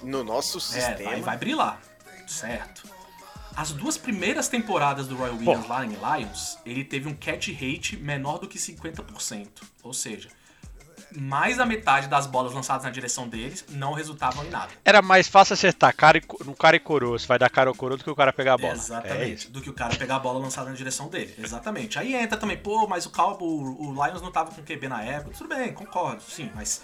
[0.00, 1.10] No nosso É, sistema.
[1.10, 1.80] vai, vai brilhar.
[2.26, 2.88] Certo.
[3.56, 7.96] As duas primeiras temporadas do Roy Williams lá em Lions, ele teve um catch rate
[7.96, 9.48] menor do que 50%.
[9.82, 10.28] Ou seja,
[11.16, 14.68] mais da metade das bolas lançadas na direção deles não resultavam em nada.
[14.84, 17.18] Era mais fácil acertar cara e no cara e coroa.
[17.18, 18.72] Você vai dar cara ou coroa do que o cara pegar a bola.
[18.72, 19.34] É Exatamente.
[19.34, 19.50] isso.
[19.50, 21.34] do que o cara pegar a bola lançada na direção dele.
[21.38, 21.98] Exatamente.
[21.98, 25.02] Aí entra também, pô, mas o Calvo, o, o Lions não tava com QB na
[25.02, 25.36] época.
[25.36, 26.82] Tudo bem, concordo, sim, mas.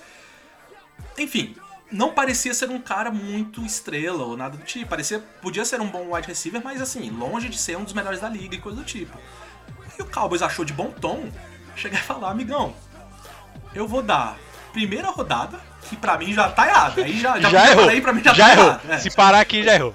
[1.18, 1.54] Enfim,
[1.90, 4.88] não parecia ser um cara muito estrela ou nada do tipo.
[4.88, 5.20] Parecia.
[5.42, 8.28] Podia ser um bom wide receiver, mas assim, longe de ser um dos melhores da
[8.28, 9.16] liga e coisa do tipo.
[9.98, 11.30] E o Cowboys achou de bom tom
[11.76, 12.74] chegar e falar, amigão,
[13.74, 14.36] eu vou dar
[14.72, 17.00] primeira rodada, que pra mim já tá errado.
[17.02, 17.88] Aí já, já, Já, errou.
[17.88, 18.66] Aí pra mim já, Já, tá errou.
[18.66, 18.90] errado.
[18.90, 18.98] É.
[18.98, 19.94] Se parar aqui, já errou.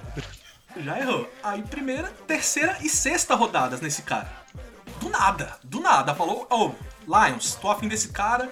[0.77, 1.29] Já errou.
[1.43, 4.29] Aí primeira, terceira e sexta rodadas nesse cara.
[5.01, 6.13] Do nada, do nada.
[6.15, 6.71] Falou, ô,
[7.07, 8.49] Lions, tô afim desse cara.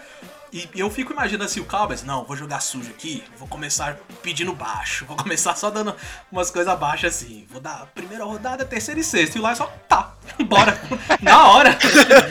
[0.51, 4.53] E eu fico imaginando assim, o Cowboys, não, vou jogar sujo aqui, vou começar pedindo
[4.53, 5.93] baixo, vou começar só dando
[6.31, 7.45] umas coisas baixas assim.
[7.49, 9.37] Vou dar primeira rodada, terceira e sexta.
[9.37, 10.13] E o só, tá,
[10.45, 10.79] bora.
[11.21, 11.77] Na hora.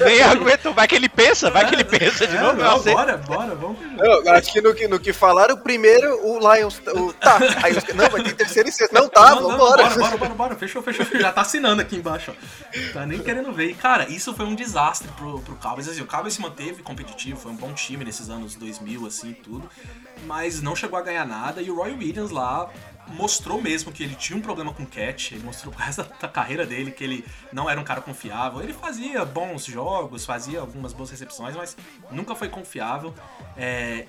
[0.04, 0.72] Nem aguentou.
[0.72, 2.60] Vai que ele pensa, vai que ele pensa de É, novo.
[2.62, 2.94] não, sei.
[2.94, 3.78] bora, bora, vamos.
[3.98, 6.80] Eu acho que no, que no que falaram, primeiro o Lions.
[6.94, 8.92] O, tá, aí os, não, mas tem terceiro e sexto.
[8.92, 9.84] Não, tá, Não, não, vambora.
[9.84, 10.56] Bora, bora, bora, bora.
[10.56, 11.20] Fechou, fechou, fechou.
[11.20, 12.92] Já tá assinando aqui embaixo, ó.
[12.92, 13.70] Tá nem querendo ver.
[13.70, 15.88] E, cara, isso foi um desastre pro, pro Cowboys.
[15.88, 19.68] Assim, o Cowboys se manteve competitivo, foi um bom time nesses anos 2000, assim, tudo.
[20.24, 21.60] Mas não chegou a ganhar nada.
[21.60, 22.70] E o Roy Williams lá
[23.08, 25.32] mostrou mesmo que ele tinha um problema com catch.
[25.32, 28.62] Ele mostrou pro resto da carreira dele que ele não era um cara confiável.
[28.62, 31.76] Ele fazia bons jogos, fazia algumas boas recepções, mas
[32.10, 33.14] nunca foi confiável.
[33.56, 34.06] É,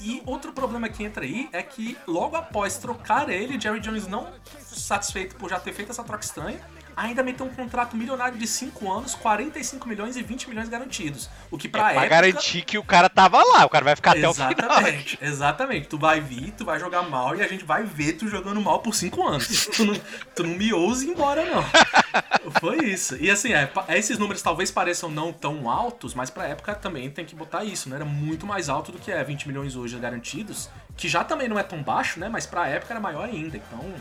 [0.00, 4.32] e outro problema que entra aí é que logo após trocar ele, Jerry Jones não
[4.60, 6.60] satisfeito por já ter feito essa troca estranha,
[6.98, 11.30] ainda meteu um contrato milionário de 5 anos, 45 milhões e 20 milhões garantidos.
[11.50, 12.08] O que pra É pra época...
[12.08, 13.64] garantir que o cara tava lá.
[13.64, 14.50] O cara vai ficar até o final.
[14.50, 15.88] Exatamente, exatamente.
[15.88, 18.80] Tu vai vir, tu vai jogar mal e a gente vai ver tu jogando mal
[18.80, 19.66] por 5 anos.
[19.74, 19.94] tu, não,
[20.34, 21.64] tu não me ouse ir embora, não.
[22.60, 23.16] Foi isso.
[23.16, 27.24] E assim, é, esses números talvez pareçam não tão altos, mas pra época também tem
[27.24, 27.96] que botar isso, né?
[27.96, 31.58] Era muito mais alto do que é 20 milhões hoje garantidos, que já também não
[31.58, 32.28] é tão baixo, né?
[32.28, 33.56] Mas pra época era maior ainda.
[33.56, 33.94] Então,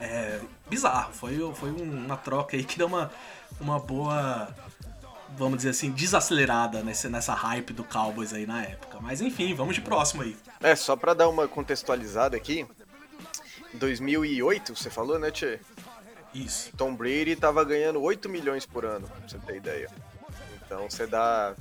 [0.00, 1.12] é bizarro.
[1.12, 3.10] Foi, foi uma troca aí que deu uma,
[3.60, 4.48] uma boa,
[5.36, 8.98] vamos dizer assim, desacelerada nesse, nessa hype do Cowboys aí na época.
[9.00, 10.36] Mas enfim, vamos de próximo aí.
[10.60, 12.66] É, só pra dar uma contextualizada aqui.
[13.74, 15.60] Em 2008, você falou, né, Tchê?
[16.32, 16.70] Isso.
[16.76, 19.90] Tom Brady tava ganhando 8 milhões por ano, pra você ter ideia.
[20.64, 21.54] Então você dá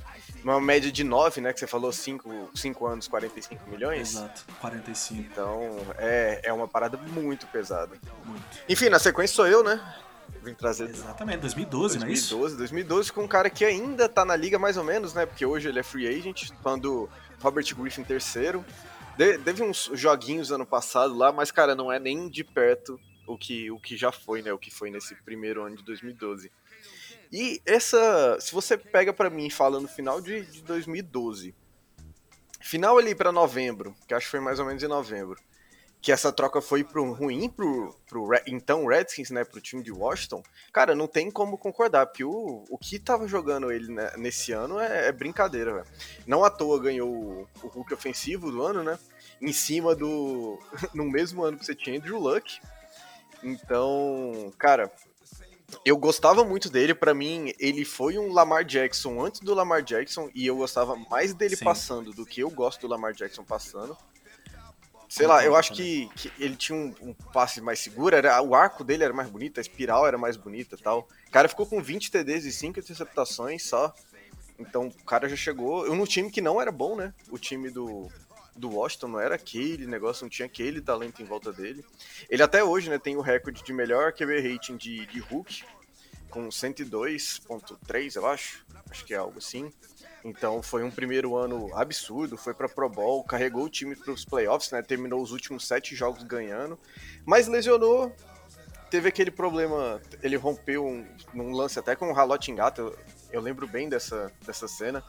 [0.51, 1.51] uma média de 9, né?
[1.51, 4.15] Que você falou 5, 5 anos, 45 milhões.
[4.15, 5.21] Exato, 45.
[5.21, 7.95] Então é, é uma parada muito pesada.
[8.23, 8.43] Muito.
[8.69, 9.81] Enfim, na sequência sou eu, né?
[10.43, 12.37] Vim trazer Exatamente, 2012, não é isso?
[12.37, 15.25] 2012, 2012 com um cara que ainda tá na liga mais ou menos, né?
[15.25, 17.09] Porque hoje ele é free agent, quando
[17.41, 18.63] Robert Griffin terceiro.
[19.17, 23.37] De, teve uns joguinhos ano passado lá, mas cara, não é nem de perto o
[23.37, 24.53] que, o que já foi, né?
[24.53, 26.51] O que foi nesse primeiro ano de 2012.
[27.31, 31.55] E essa, se você pega pra mim e fala no final de, de 2012,
[32.61, 35.39] final ali pra novembro, que acho que foi mais ou menos em novembro,
[36.05, 40.43] que essa troca foi pro ruim pro, pro então Redskins, né, pro time de Washington,
[40.71, 44.79] cara, não tem como concordar, porque o, o que tava jogando ele né, nesse ano
[44.79, 45.87] é, é brincadeira, velho.
[46.27, 48.99] Não à toa ganhou o, o Hulk ofensivo do ano, né,
[49.41, 50.59] em cima do,
[50.93, 52.59] no mesmo ano que você tinha Andrew Luck.
[53.41, 54.91] Então, cara,
[55.83, 60.29] eu gostava muito dele, pra mim ele foi um Lamar Jackson antes do Lamar Jackson
[60.33, 61.65] e eu gostava mais dele Sim.
[61.65, 63.97] passando do que eu gosto do Lamar Jackson passando.
[65.07, 68.55] Sei lá, eu acho que, que ele tinha um, um passe mais seguro, era, o
[68.55, 71.07] arco dele era mais bonito, a espiral era mais bonita e tal.
[71.27, 73.93] O cara ficou com 20 TDs e 5 interceptações só.
[74.57, 75.85] Então o cara já chegou.
[75.85, 77.13] Eu num time que não era bom, né?
[77.29, 78.09] O time do,
[78.55, 81.85] do Washington não era aquele negócio, não tinha aquele talento em volta dele.
[82.29, 85.63] Ele até hoje, né, tem o recorde de melhor QB rating de, de Hulk,
[86.29, 88.65] com 102.3, eu acho.
[88.89, 89.71] Acho que é algo assim.
[90.23, 94.71] Então foi um primeiro ano absurdo, foi pra Pro Bowl, carregou o time pros playoffs,
[94.71, 94.81] né?
[94.81, 96.79] Terminou os últimos sete jogos ganhando,
[97.25, 98.11] mas lesionou.
[98.89, 102.97] Teve aquele problema, ele rompeu um, num lance até com o Ralote Engata, eu,
[103.31, 105.03] eu lembro bem dessa, dessa cena,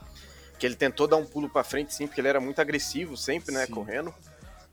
[0.57, 3.53] que ele tentou dar um pulo pra frente sim, porque ele era muito agressivo sempre,
[3.53, 3.73] né, Sim.
[3.73, 4.13] correndo,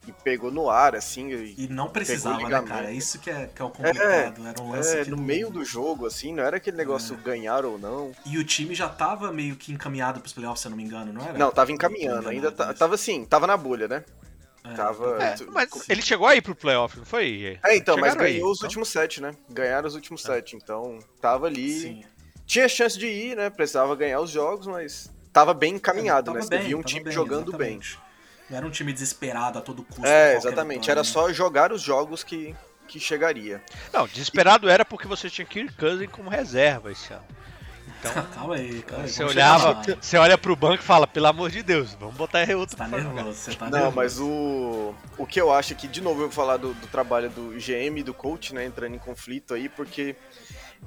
[0.07, 2.93] e pegou no ar, assim, e, E não precisava, né, cara?
[2.93, 4.47] Isso que é, que é o complicado.
[4.47, 7.17] Era um lance é, que no não- meio do jogo, assim, não era aquele negócio
[7.17, 8.13] ganhar ou não.
[8.27, 11.13] E o time já tava meio que encaminhado pros playoffs, se eu não me engano,
[11.13, 11.39] não era?
[11.39, 14.05] Não, tava encaminhando, ainda tá- Enganado, tava assim, tava na bolha, né?
[14.67, 15.23] É, Tava.
[15.23, 17.59] É, mas ele chegou aí pro playoff, não foi?
[17.63, 18.67] É, então, mas Chegaram aí, ganhou os então.
[18.67, 19.35] últimos sete, né?
[19.51, 21.81] Ganharam os últimos sete, então tava ali.
[21.81, 22.05] Sim.
[22.47, 23.51] Tinha chance de ir, né?
[23.51, 26.45] Precisava ganhar os jogos, mas tava bem encaminhado, Tava né?
[26.45, 27.77] Você bem, via um time bem, jogando bem.
[27.77, 27.99] exatamente.
[28.49, 30.07] Não era um time desesperado a todo custo.
[30.07, 30.91] É, exatamente.
[30.91, 32.55] Era só jogar os jogos que,
[32.87, 33.61] que chegaria.
[33.93, 37.25] Não, desesperado era porque você tinha Kirk Cousins como reserva esse ano.
[37.99, 39.11] Então, calma aí, calma aí.
[39.11, 42.77] você olhava, você olha pro banco e fala, pelo amor de Deus, vamos botar outro
[42.77, 43.97] Você tá nervoso, você tá Não, nervoso.
[43.97, 46.87] mas o, o que eu acho é que, de novo, eu vou falar do, do
[46.87, 50.15] trabalho do GM e do coach, né, entrando em conflito aí, porque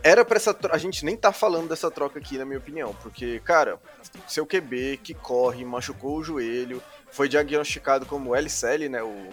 [0.04, 3.40] era pra essa A gente nem tá falando dessa troca aqui, na minha opinião, porque,
[3.40, 3.80] cara,
[4.28, 6.82] seu QB que corre, machucou o joelho,
[7.12, 9.30] foi diagnosticado como LCL, né, o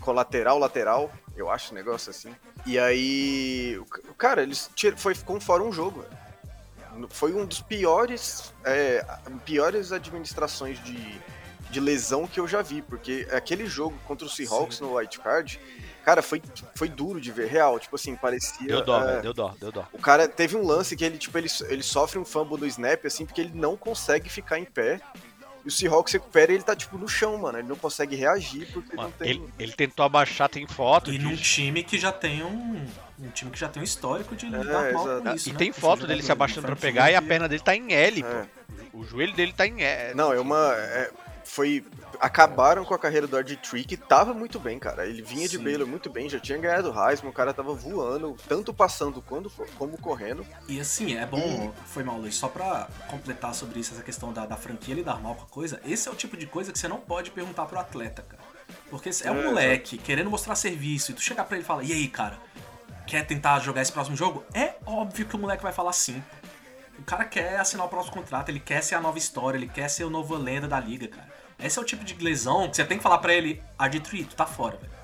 [0.00, 2.34] colateral lateral, eu acho, um negócio assim.
[2.66, 3.80] E aí,
[4.16, 6.02] cara, eles foi ficou fora um jogo.
[6.02, 7.08] velho.
[7.10, 9.04] Foi um dos piores, é,
[9.44, 11.20] piores administrações de,
[11.70, 15.60] de lesão que eu já vi, porque aquele jogo contra o Seahawks no White Card,
[16.04, 16.42] cara, foi,
[16.74, 18.66] foi duro de ver, real, tipo assim, parecia...
[18.66, 19.86] Deu dó, é, deu dó, deu dó.
[19.92, 23.04] o cara teve um lance que ele, tipo, ele, ele sofre um fumble no snap,
[23.06, 25.00] assim, porque ele não consegue ficar em pé.
[25.64, 27.58] E o Seahawks recupera e ele tá, tipo, no chão, mano.
[27.58, 29.28] Ele não consegue reagir porque Mano, não tem.
[29.28, 32.82] ele, ele tentou abaixar, tem foto E num time que já tem um.
[33.18, 35.22] Um time que já tem um histórico de lidar mal exato.
[35.22, 35.50] com isso.
[35.50, 35.58] e né?
[35.58, 38.24] tem foto dele se abaixando pra Frank pegar e a perna dele tá em L,
[38.24, 38.46] É.
[38.90, 38.98] pô.
[39.00, 40.14] O joelho dele tá em L.
[40.14, 40.72] Não, é uma.
[40.74, 41.10] é-
[41.44, 41.84] foi.
[42.18, 45.06] Acabaram com a carreira do RG3, que tava muito bem, cara.
[45.06, 45.64] Ele vinha de Sim.
[45.64, 49.50] Baylor muito bem, já tinha ganhado o Heisman, o cara tava voando, tanto passando quando,
[49.78, 50.46] como correndo.
[50.68, 51.28] E assim, é Hum.
[51.28, 55.20] bom, foi mal, Luiz, só pra completar sobre isso, essa questão da, da franquia lidar
[55.20, 57.64] mal com a coisa, esse é o tipo de coisa que você não pode perguntar
[57.66, 58.42] pro atleta, cara.
[58.90, 61.66] Porque se é um É, moleque querendo mostrar serviço e tu chegar pra ele e
[61.66, 62.38] falar, e aí, cara,
[63.06, 64.44] quer tentar jogar esse próximo jogo?
[64.54, 66.22] É óbvio que o moleque vai falar sim.
[67.00, 69.88] O cara quer assinar o próximo contrato, ele quer ser a nova história, ele quer
[69.88, 71.26] ser o novo lenda da liga, cara.
[71.58, 74.36] Esse é o tipo de lesão que você tem que falar pra ele, RG3, tu
[74.36, 74.99] tá fora, velho.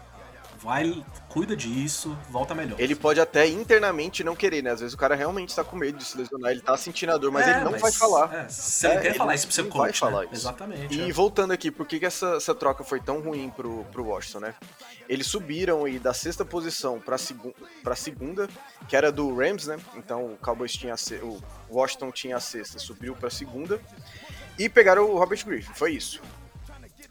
[0.66, 2.80] Vai, cuida disso, volta melhor.
[2.80, 4.70] Ele pode até internamente não querer, né?
[4.72, 7.16] Às vezes o cara realmente tá com medo de se lesionar, ele tá sentindo a
[7.16, 8.34] dor, mas É, ele não vai falar.
[8.34, 10.28] É, você não É, quer ele falar isso pro seu não coach, vai falar né?
[10.32, 10.42] isso.
[10.42, 10.98] Exatamente.
[10.98, 11.12] E é.
[11.12, 14.54] voltando aqui, por que, que essa, essa troca foi tão ruim pro, pro Washington, né?
[15.08, 18.48] Eles subiram aí da sexta posição pra, segu pra segunda,
[18.88, 19.78] que era do Rams, né?
[19.94, 23.80] Então o Cowboys tinha a se- o Washington tinha a sexta, subiu pra segunda.
[24.58, 26.20] E pegaram o Robert Griffin, foi isso.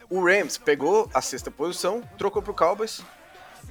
[0.09, 3.01] O Rams pegou a sexta posição, trocou pro Cowboys.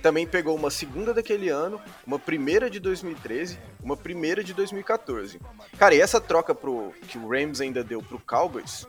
[0.02, 5.40] Também pegou uma segunda daquele ano, uma primeira de 2013, uma primeira de 2014.
[5.78, 8.86] Cara, e essa troca pro, que o Rams ainda deu pro Cowboys,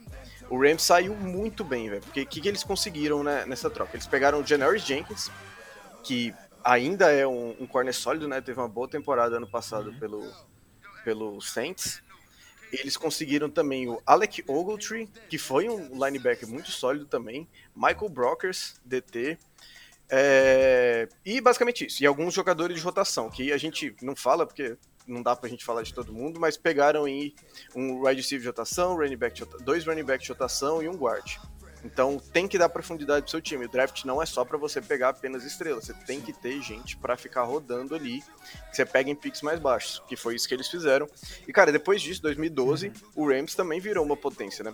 [0.50, 2.02] o Rams saiu muito bem, velho.
[2.02, 3.96] Porque o que, que eles conseguiram né, nessa troca?
[3.96, 5.32] Eles pegaram o Janoris Jenkins,
[6.04, 8.42] que ainda é um, um corner sólido, né?
[8.42, 10.30] Teve uma boa temporada ano passado pelo,
[11.04, 12.04] pelo Saints.
[12.72, 17.48] Eles conseguiram também o Alec Ogletree, que foi um linebacker muito sólido também.
[17.76, 19.38] Michael Brockers, DT.
[20.10, 22.04] É, E basicamente isso.
[22.04, 25.64] E alguns jogadores de rotação, que a gente não fala porque não dá pra gente
[25.64, 27.34] falar de todo mundo, mas pegaram aí
[27.76, 30.96] um wide receiver de rotação, running back de dois running backs de rotação e um
[30.96, 31.38] guard.
[31.86, 33.66] Então tem que dar profundidade pro seu time.
[33.66, 36.98] O draft não é só pra você pegar apenas estrelas, você tem que ter gente
[36.98, 38.22] pra ficar rodando ali,
[38.72, 41.08] que você pega em picks mais baixos, que foi isso que eles fizeram.
[41.48, 44.74] E cara, depois disso, 2012, o Rams também virou uma potência, né?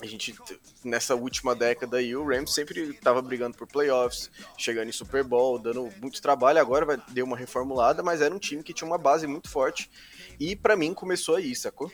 [0.00, 0.34] A gente,
[0.82, 5.58] nessa última década aí, o Rams sempre tava brigando por playoffs, chegando em Super Bowl,
[5.58, 6.58] dando muito trabalho.
[6.58, 9.90] Agora vai deu uma reformulada, mas era um time que tinha uma base muito forte.
[10.38, 11.92] E pra mim começou aí, sacou?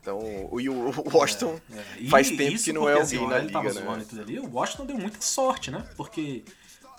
[0.00, 3.60] Então, o, o Washington É, e faz tempo que não é assim, alguém olha, na
[3.60, 4.04] liga, né?
[4.08, 5.86] tudo ali, o Washington deu muita sorte, né?
[5.94, 6.42] Porque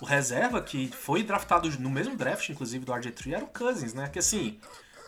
[0.00, 4.08] o reserva que foi draftado no mesmo draft, inclusive, do RG3, era o Cousins, né?
[4.08, 4.58] Que assim,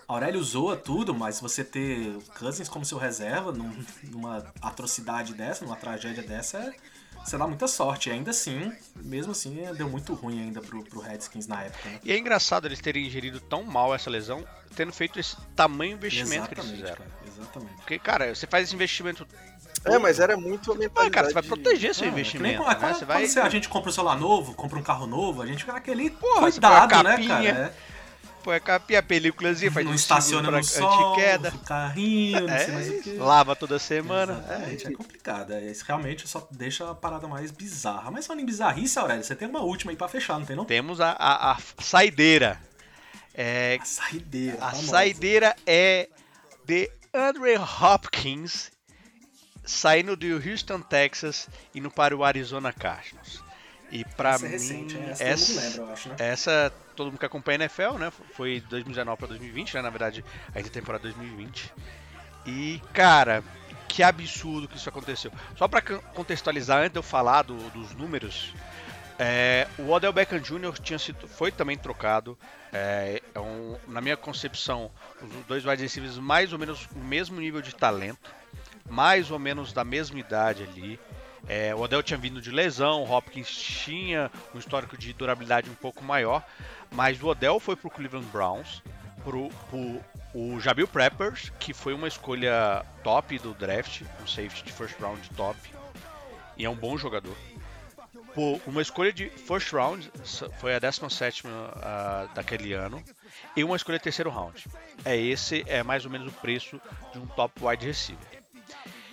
[0.06, 5.64] Aurélio zoa tudo, mas você ter o Cousins como seu reserva num- numa atrocidade dessa,
[5.64, 6.72] numa tragédia dessa, é,
[7.24, 8.10] você dá muita sorte.
[8.10, 11.88] E ainda assim, mesmo assim, é, deu muito ruim ainda pro, pro Redskins na época,
[11.88, 12.00] né?
[12.04, 14.44] E é engraçado eles terem gerido tão mal essa lesão,
[14.76, 16.96] tendo feito esse tamanho investimento que eles Exatamente, fizeram.
[16.96, 17.76] cara, exatamente.
[17.76, 19.26] Porque, cara, você faz esse investimento.
[19.86, 21.10] É, mas era muito a Ah, mentalidade...
[21.14, 22.56] cara, você vai proteger seu é nem investimento.
[22.62, 22.74] quando- né?
[22.74, 23.26] quando- Você quando vai.
[23.26, 26.10] você- a gente compra um celular novo, compra um carro novo, a gente fica naquele
[26.10, 27.44] Porra, cuidado, né, cara?
[27.48, 27.74] É.
[28.44, 31.48] Põe a capinha, a películazinha, faz não estaciona seguro no pra sol, antiqueda.
[31.54, 33.10] o carrinho, não sei mais o É, que.
[33.14, 34.34] lava toda semana.
[34.34, 35.52] Exatamente, é, complicado.
[35.54, 38.10] É, Isso realmente só deixa a parada mais bizarra.
[38.10, 40.64] Mas falando em bizarrice, Aurélio, você tem uma última aí pra fechar, não tem não?
[40.66, 42.60] Temos a, a, a saideira.
[43.34, 44.58] É, A saideira.
[44.60, 44.86] a famosa.
[44.88, 46.08] saideira é
[46.66, 48.70] de Andre Hopkins
[49.64, 53.42] saindo do Houston, Texas, indo para o Arizona Cardinals.
[53.90, 55.04] E pra Essa é mim, recente, hein?
[55.08, 56.16] Essa, essa, lembra, acho, né?
[56.18, 58.12] essa todo mundo que acompanha a NFL, né?
[58.34, 59.82] Foi 2019 para 2020, né?
[59.82, 61.72] Na verdade, ainda temporada 2020.
[62.46, 63.42] E, cara,
[63.88, 65.32] que absurdo que isso aconteceu.
[65.56, 68.52] Só para contextualizar, antes de eu falar do- dos números,
[69.18, 70.78] é, o Odell Beckham Jr.
[70.80, 72.36] Tinha sido, foi também trocado.
[72.72, 74.90] É, é um- na minha concepção,
[75.22, 78.30] os dois wide receivers mais ou menos o mesmo nível de talento,
[78.88, 80.98] mais ou menos da mesma idade ali.
[81.46, 85.74] É, o Odell tinha vindo de lesão, o Hopkins tinha um histórico de durabilidade um
[85.74, 86.42] pouco maior,
[86.90, 88.82] mas o Odell foi pro Cleveland Browns,
[89.22, 90.00] pro, pro
[90.34, 95.30] o Jabil Preppers, que foi uma escolha top do draft, um safety de first round
[95.30, 95.58] top,
[96.56, 97.36] e é um bom jogador.
[98.34, 100.10] Por uma escolha de first round,
[100.58, 103.02] foi a 17 uh, daquele ano,
[103.56, 104.66] e uma escolha de terceiro round.
[105.04, 106.80] É esse é mais ou menos o preço
[107.12, 108.42] de um top wide receiver.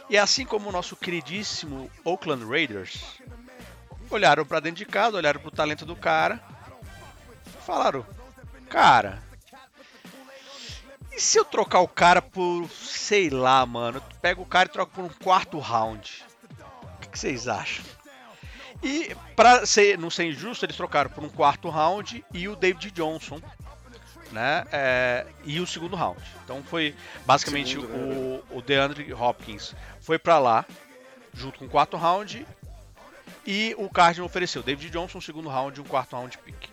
[0.09, 3.21] E assim como o nosso queridíssimo Oakland Raiders,
[4.09, 6.41] olharam para dentro de casa, olharam para o talento do cara,
[7.61, 8.05] falaram:
[8.69, 9.21] "Cara,
[11.11, 14.91] e se eu trocar o cara por, sei lá, mano, pega o cara e troca
[14.93, 16.23] por um quarto round?
[16.83, 17.85] O que, vocês acham?"
[18.83, 22.89] E para ser, não ser injusto, eles trocaram por um quarto round e o David
[22.91, 23.39] Johnson,
[24.31, 24.65] né?
[24.71, 26.21] É, e o segundo round.
[26.43, 26.95] Então foi
[27.25, 28.41] basicamente segundo, o, né?
[28.49, 30.65] o DeAndre Hopkins foi para lá
[31.33, 32.45] junto com o quarto round
[33.45, 36.69] e o Cardinal ofereceu David Johnson segundo round e um quarto round pick.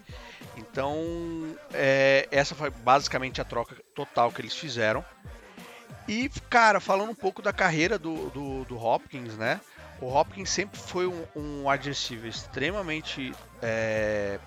[0.58, 5.04] Então é, essa foi basicamente a troca total que eles fizeram.
[6.06, 9.60] E cara, falando um pouco da carreira do, do, do Hopkins, né?
[10.00, 14.38] O Hopkins sempre foi um, um adversário extremamente é,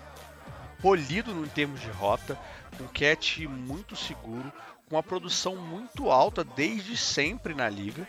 [0.80, 2.38] polido em termos de rota,
[2.76, 4.50] com catch muito seguro,
[4.88, 8.08] com uma produção muito alta desde sempre na liga.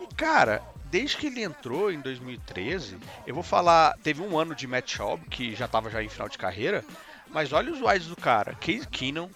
[0.00, 4.66] E cara, desde que ele entrou em 2013, eu vou falar, teve um ano de
[4.66, 6.84] Matt Schaub, que já estava já em final de carreira,
[7.30, 9.28] mas olha os wides do cara, Case Keenum,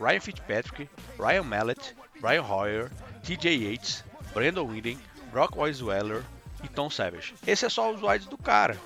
[0.00, 0.88] Ryan Fitzpatrick,
[1.18, 2.90] Ryan Mallet, Brian Hoyer,
[3.22, 4.98] TJ Yates, Brandon Whedon,
[5.30, 6.22] Brock Osweiler,
[6.62, 7.34] e Tom Savage.
[7.46, 8.78] Esse é só os wides do cara.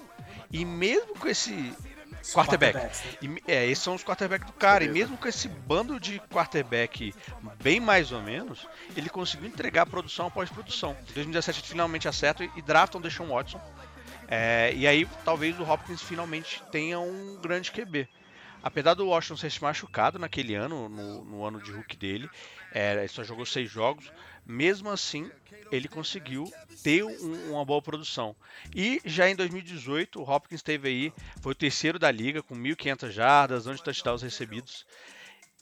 [0.52, 1.72] E mesmo com esse
[2.32, 2.90] quarterback, né?
[3.20, 4.84] e, é, esses são os quarterbacks do cara.
[4.84, 7.14] E mesmo com esse bando de quarterback
[7.62, 10.96] bem mais ou menos, ele conseguiu entregar produção após produção.
[11.10, 13.60] Em 2017 ele finalmente acerta e draftam Deshaun Watson.
[14.28, 18.08] É, e aí talvez o Hopkins finalmente tenha um grande QB.
[18.64, 22.30] Apesar do Washington ser machucado naquele ano, no, no ano de Hulk dele,
[22.72, 24.10] é, ele só jogou seis jogos.
[24.46, 25.30] Mesmo assim,
[25.70, 26.50] ele conseguiu
[26.82, 28.34] ter um, uma boa produção.
[28.74, 31.12] E já em 2018, o Hopkins teve aí,
[31.42, 34.86] foi o terceiro da liga, com 1.500 jardas, onde touchdowns recebidos.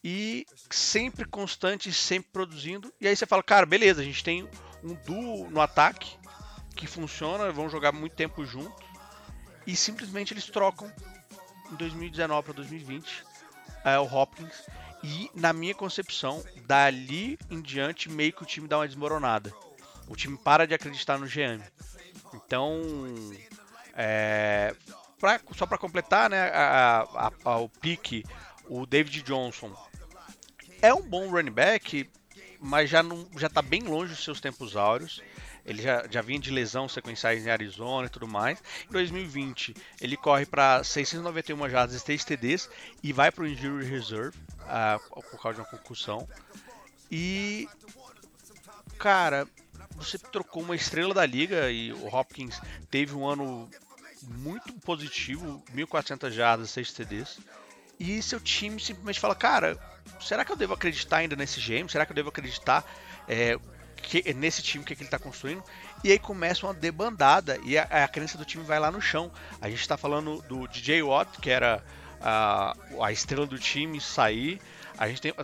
[0.04, 2.94] E sempre constante, sempre produzindo.
[3.00, 4.48] E aí você fala, cara, beleza, a gente tem
[4.84, 6.16] um duo no ataque
[6.76, 8.86] que funciona, vão jogar muito tempo juntos.
[9.66, 10.92] E simplesmente eles trocam
[11.76, 13.24] 2019 para 2020
[13.84, 14.64] é, o Hopkins.
[15.02, 19.52] E na minha concepção, dali em diante, meio que o time dá uma desmoronada.
[20.08, 21.62] O time para de acreditar no GM.
[22.34, 22.80] Então,
[23.94, 24.74] é,
[25.18, 28.24] pra, só para completar, né, a, a, a, o pique,
[28.68, 29.74] o David Johnson
[30.80, 32.08] é um bom running back,
[32.62, 35.20] mas já não, já está bem longe dos seus tempos áureos.
[35.66, 38.62] Ele já, já vinha de lesão sequenciais em Arizona e tudo mais.
[38.88, 42.70] Em 2020, ele corre para 691 jardas e 3 TDs
[43.02, 46.28] e vai para o Injury Reserve uh, por causa de uma concussão.
[47.10, 47.68] E,
[48.98, 49.46] cara,
[49.96, 52.60] você trocou uma estrela da liga e o Hopkins
[52.90, 53.68] teve um ano
[54.22, 57.38] muito positivo 1.400 jardas, 6 TDs.
[57.98, 59.78] E seu time simplesmente fala: Cara,
[60.20, 61.88] será que eu devo acreditar ainda nesse GM?
[61.88, 62.84] Será que eu devo acreditar
[63.28, 63.58] é,
[64.02, 65.62] que, nesse time que, é que ele está construindo.
[66.02, 69.30] E aí começa uma debandada e a, a crença do time vai lá no chão.
[69.60, 71.82] A gente está falando do DJ Watt, que era
[72.20, 74.60] a, a estrela do time, sair.
[74.98, 75.34] A gente tem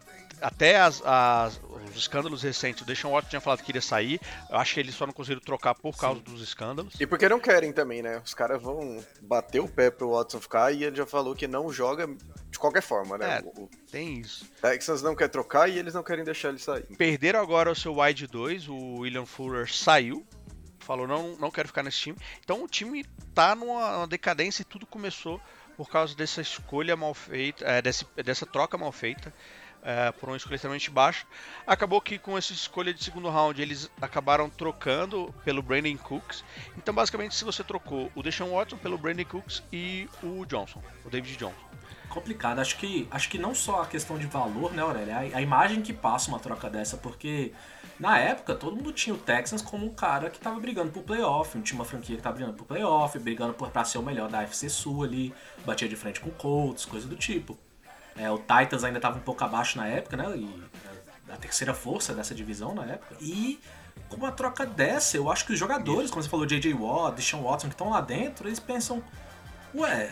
[0.40, 4.20] até as, as, os escândalos recentes, o Deshaun Watson tinha falado que queria sair.
[4.48, 6.24] Eu acho que eles só não conseguiram trocar por causa Sim.
[6.32, 6.94] dos escândalos.
[7.00, 8.20] E porque não querem também, né?
[8.24, 11.72] Os caras vão bater o pé pro Watson ficar e ele já falou que não
[11.72, 12.08] joga
[12.50, 13.38] de qualquer forma, né?
[13.38, 14.46] É, o, tem isso.
[14.60, 16.84] Texans não quer trocar e eles não querem deixar ele sair.
[16.96, 20.26] Perderam agora o seu wide 2, o William Fuller saiu.
[20.80, 22.18] Falou, não, não quero ficar nesse time.
[22.42, 25.40] Então o time tá numa decadência e tudo começou
[25.76, 29.32] por causa dessa escolha mal feita, é, desse, dessa troca mal feita
[29.82, 31.26] é, por uma escolha extremamente baixa.
[31.66, 36.44] Acabou que com essa escolha de segundo round eles acabaram trocando pelo Brandon Cooks.
[36.76, 41.10] Então, basicamente, se você trocou o Deshaun Watson pelo Brandon Cooks e o Johnson, o
[41.10, 41.68] David Johnson.
[42.08, 42.58] Complicado.
[42.60, 45.16] Acho que, acho que não só a questão de valor, né, Aurélia?
[45.16, 47.52] A, a imagem que passa uma troca dessa, porque
[48.00, 51.60] na época todo mundo tinha o Texans como um cara que tava brigando por playoff,
[51.60, 54.42] tinha uma franquia que tava brigando por playoff, brigando por, pra ser o melhor da
[54.42, 55.34] FC Sul ali,
[55.66, 57.58] batia de frente com Colts, coisa do tipo.
[58.18, 60.36] É, o Titans ainda estava um pouco abaixo na época, né?
[60.36, 60.62] E
[61.30, 63.16] a terceira força dessa divisão na época.
[63.20, 63.60] E
[64.08, 66.74] com uma troca dessa, eu acho que os jogadores, como você falou, J.J.
[66.74, 69.02] Watt, Deshaun Watson, que estão lá dentro, eles pensam,
[69.74, 70.10] ué,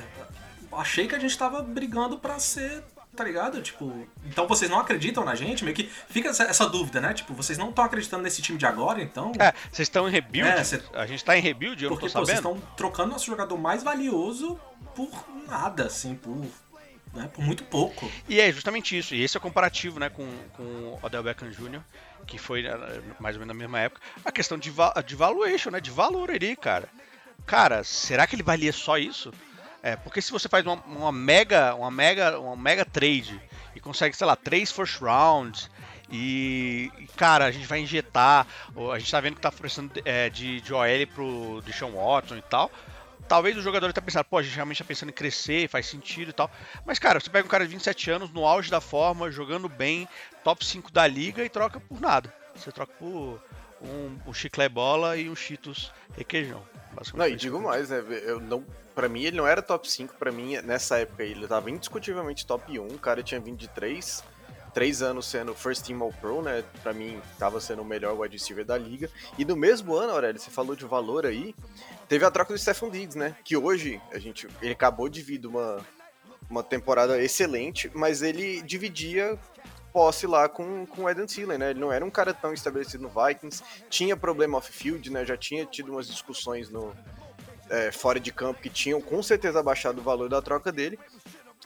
[0.73, 2.85] achei que a gente tava brigando para ser
[3.17, 3.63] tá ligado?
[3.63, 5.65] Tipo, então vocês não acreditam na gente?
[5.65, 7.15] Meio que fica essa, essa dúvida, né?
[7.15, 9.33] Tipo, vocês não estão acreditando nesse time de agora, então.
[9.39, 10.47] É, vocês estão em rebuild?
[10.47, 10.83] É, cê...
[10.93, 12.43] A gente tá em rebuild, eu Porque, não tô pô, sabendo.
[12.43, 14.61] vocês estão trocando nosso jogador mais valioso
[14.95, 15.09] por
[15.49, 16.45] nada, assim, por
[17.17, 18.11] né, por muito pouco.
[18.29, 19.15] E é justamente isso.
[19.15, 21.81] E esse é o comparativo, né, com, com o Odell Beckham Jr.,
[22.27, 24.01] que foi eh, mais ou menos na mesma época.
[24.25, 24.73] A questão de,
[25.07, 26.89] de valuation, né, de valor ali, cara.
[27.47, 29.33] Cara, será que ele valia só isso?
[29.83, 33.41] É, porque se você faz uma, uma, mega, uma mega, uma mega trade
[33.75, 35.71] e consegue, sei lá, três first rounds
[36.11, 38.47] e, cara, a gente vai injetar,
[38.93, 42.43] a gente tá vendo que tá oferecendo é, de, de OL pro Deshaun Watson e
[42.43, 42.71] tal.
[43.29, 46.31] Talvez o jogador tá pensando, pô, a gente realmente tá pensando em crescer, faz sentido
[46.31, 46.51] e tal.
[46.85, 50.09] Mas, cara, você pega um cara de 27 anos, no auge da forma, jogando bem,
[50.45, 52.33] top 5 da liga e troca por nada.
[52.55, 53.41] Você troca por
[53.81, 56.63] um, um chiclete bola e um Cheetos requeijão.
[57.15, 58.03] Não, e digo mais, né?
[58.25, 58.65] Eu não,
[58.95, 62.79] pra mim ele não era top 5, pra mim nessa época ele tava indiscutivelmente top
[62.79, 64.25] 1, o cara tinha vindo de 3,
[64.73, 66.65] 3 anos sendo First Team All Pro, né?
[66.83, 69.11] Pra mim tava sendo o melhor wide receiver da liga.
[69.37, 71.55] E no mesmo ano, Aurélio, você falou de valor aí,
[72.09, 73.37] teve a troca do Stephen Diggs, né?
[73.45, 75.85] Que hoje a gente, ele acabou de vir uma,
[76.49, 79.39] uma temporada excelente, mas ele dividia
[79.93, 81.71] posse lá com, com o Adam Thielen, né?
[81.71, 85.25] Ele não era um cara tão estabelecido no Vikings, tinha problema off-field, né?
[85.25, 86.95] Já tinha tido umas discussões no
[87.71, 90.99] é, fora de campo que tinham com certeza abaixado o valor da troca dele.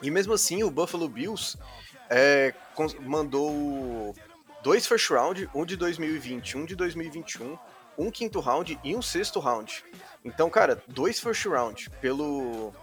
[0.01, 1.57] E mesmo assim, o Buffalo Bills
[2.09, 2.53] é,
[3.01, 4.15] mandou
[4.63, 7.57] dois first round, um de 2020, um de 2021,
[7.97, 9.83] um quinto round e um sexto round.
[10.23, 12.73] Então, cara, dois first round pelo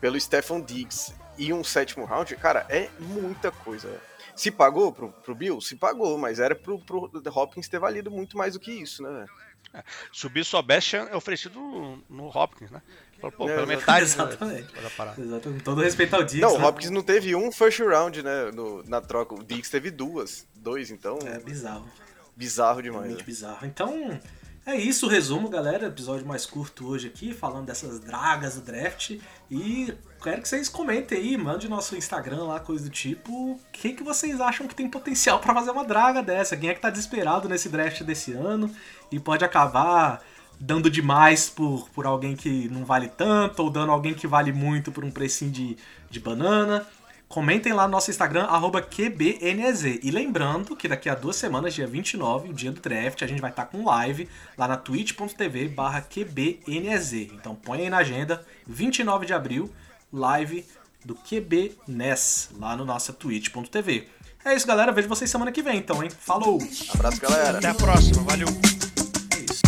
[0.00, 4.00] pelo Stephon Diggs e um sétimo round, cara, é muita coisa.
[4.36, 5.60] Se pagou pro, pro Bill?
[5.60, 9.26] Se pagou, mas era pro, pro Hopkins ter valido muito mais do que isso, né?
[9.72, 9.82] É,
[10.12, 12.82] subir sua best é oferecido no, no Hopkins, né?
[13.20, 14.72] Pô, é, pela metade exatamente.
[14.74, 15.20] Da, parada.
[15.20, 15.64] Exatamente.
[15.64, 16.40] Todo respeito ao Diggs.
[16.40, 16.64] Não, né?
[16.64, 18.50] o Hopkins não teve um first round, né?
[18.52, 19.34] No, na troca.
[19.34, 20.46] O Diggs teve duas.
[20.54, 21.18] Dois, então.
[21.24, 21.88] É bizarro.
[22.36, 23.16] Bizarro demais.
[23.16, 23.22] Né?
[23.22, 23.66] bizarro.
[23.66, 24.20] Então,
[24.66, 25.86] é isso resumo, galera.
[25.86, 29.18] Episódio mais curto hoje aqui, falando dessas dragas do draft.
[29.50, 29.92] E
[30.22, 33.52] quero que vocês comentem aí, mande nosso Instagram lá, coisa do tipo.
[33.52, 36.56] O que, que vocês acham que tem potencial para fazer uma draga dessa?
[36.56, 38.74] Quem é que tá desesperado nesse draft desse ano
[39.12, 40.22] e pode acabar
[40.58, 44.90] dando demais por, por alguém que não vale tanto, ou dando alguém que vale muito
[44.90, 45.76] por um precinho de,
[46.10, 46.86] de banana.
[47.34, 48.46] Comentem lá no nosso Instagram,
[48.92, 49.98] QBNZ.
[50.04, 53.40] E lembrando que daqui a duas semanas, dia 29, o dia do draft, a gente
[53.40, 57.12] vai estar com live lá na twitch.tv barra QBNZ.
[57.32, 59.68] Então põe aí na agenda, 29 de abril,
[60.12, 60.64] live
[61.04, 64.06] do QBNES, lá no nossa twitch.tv.
[64.44, 64.92] É isso, galera.
[64.92, 66.10] Vejo vocês semana que vem, então, hein?
[66.10, 66.60] Falou!
[66.94, 67.58] Abraço, galera.
[67.58, 68.22] Até a próxima.
[68.22, 68.46] Valeu!
[68.46, 69.62] É isso.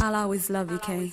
[0.00, 1.12] Always love you, Kay.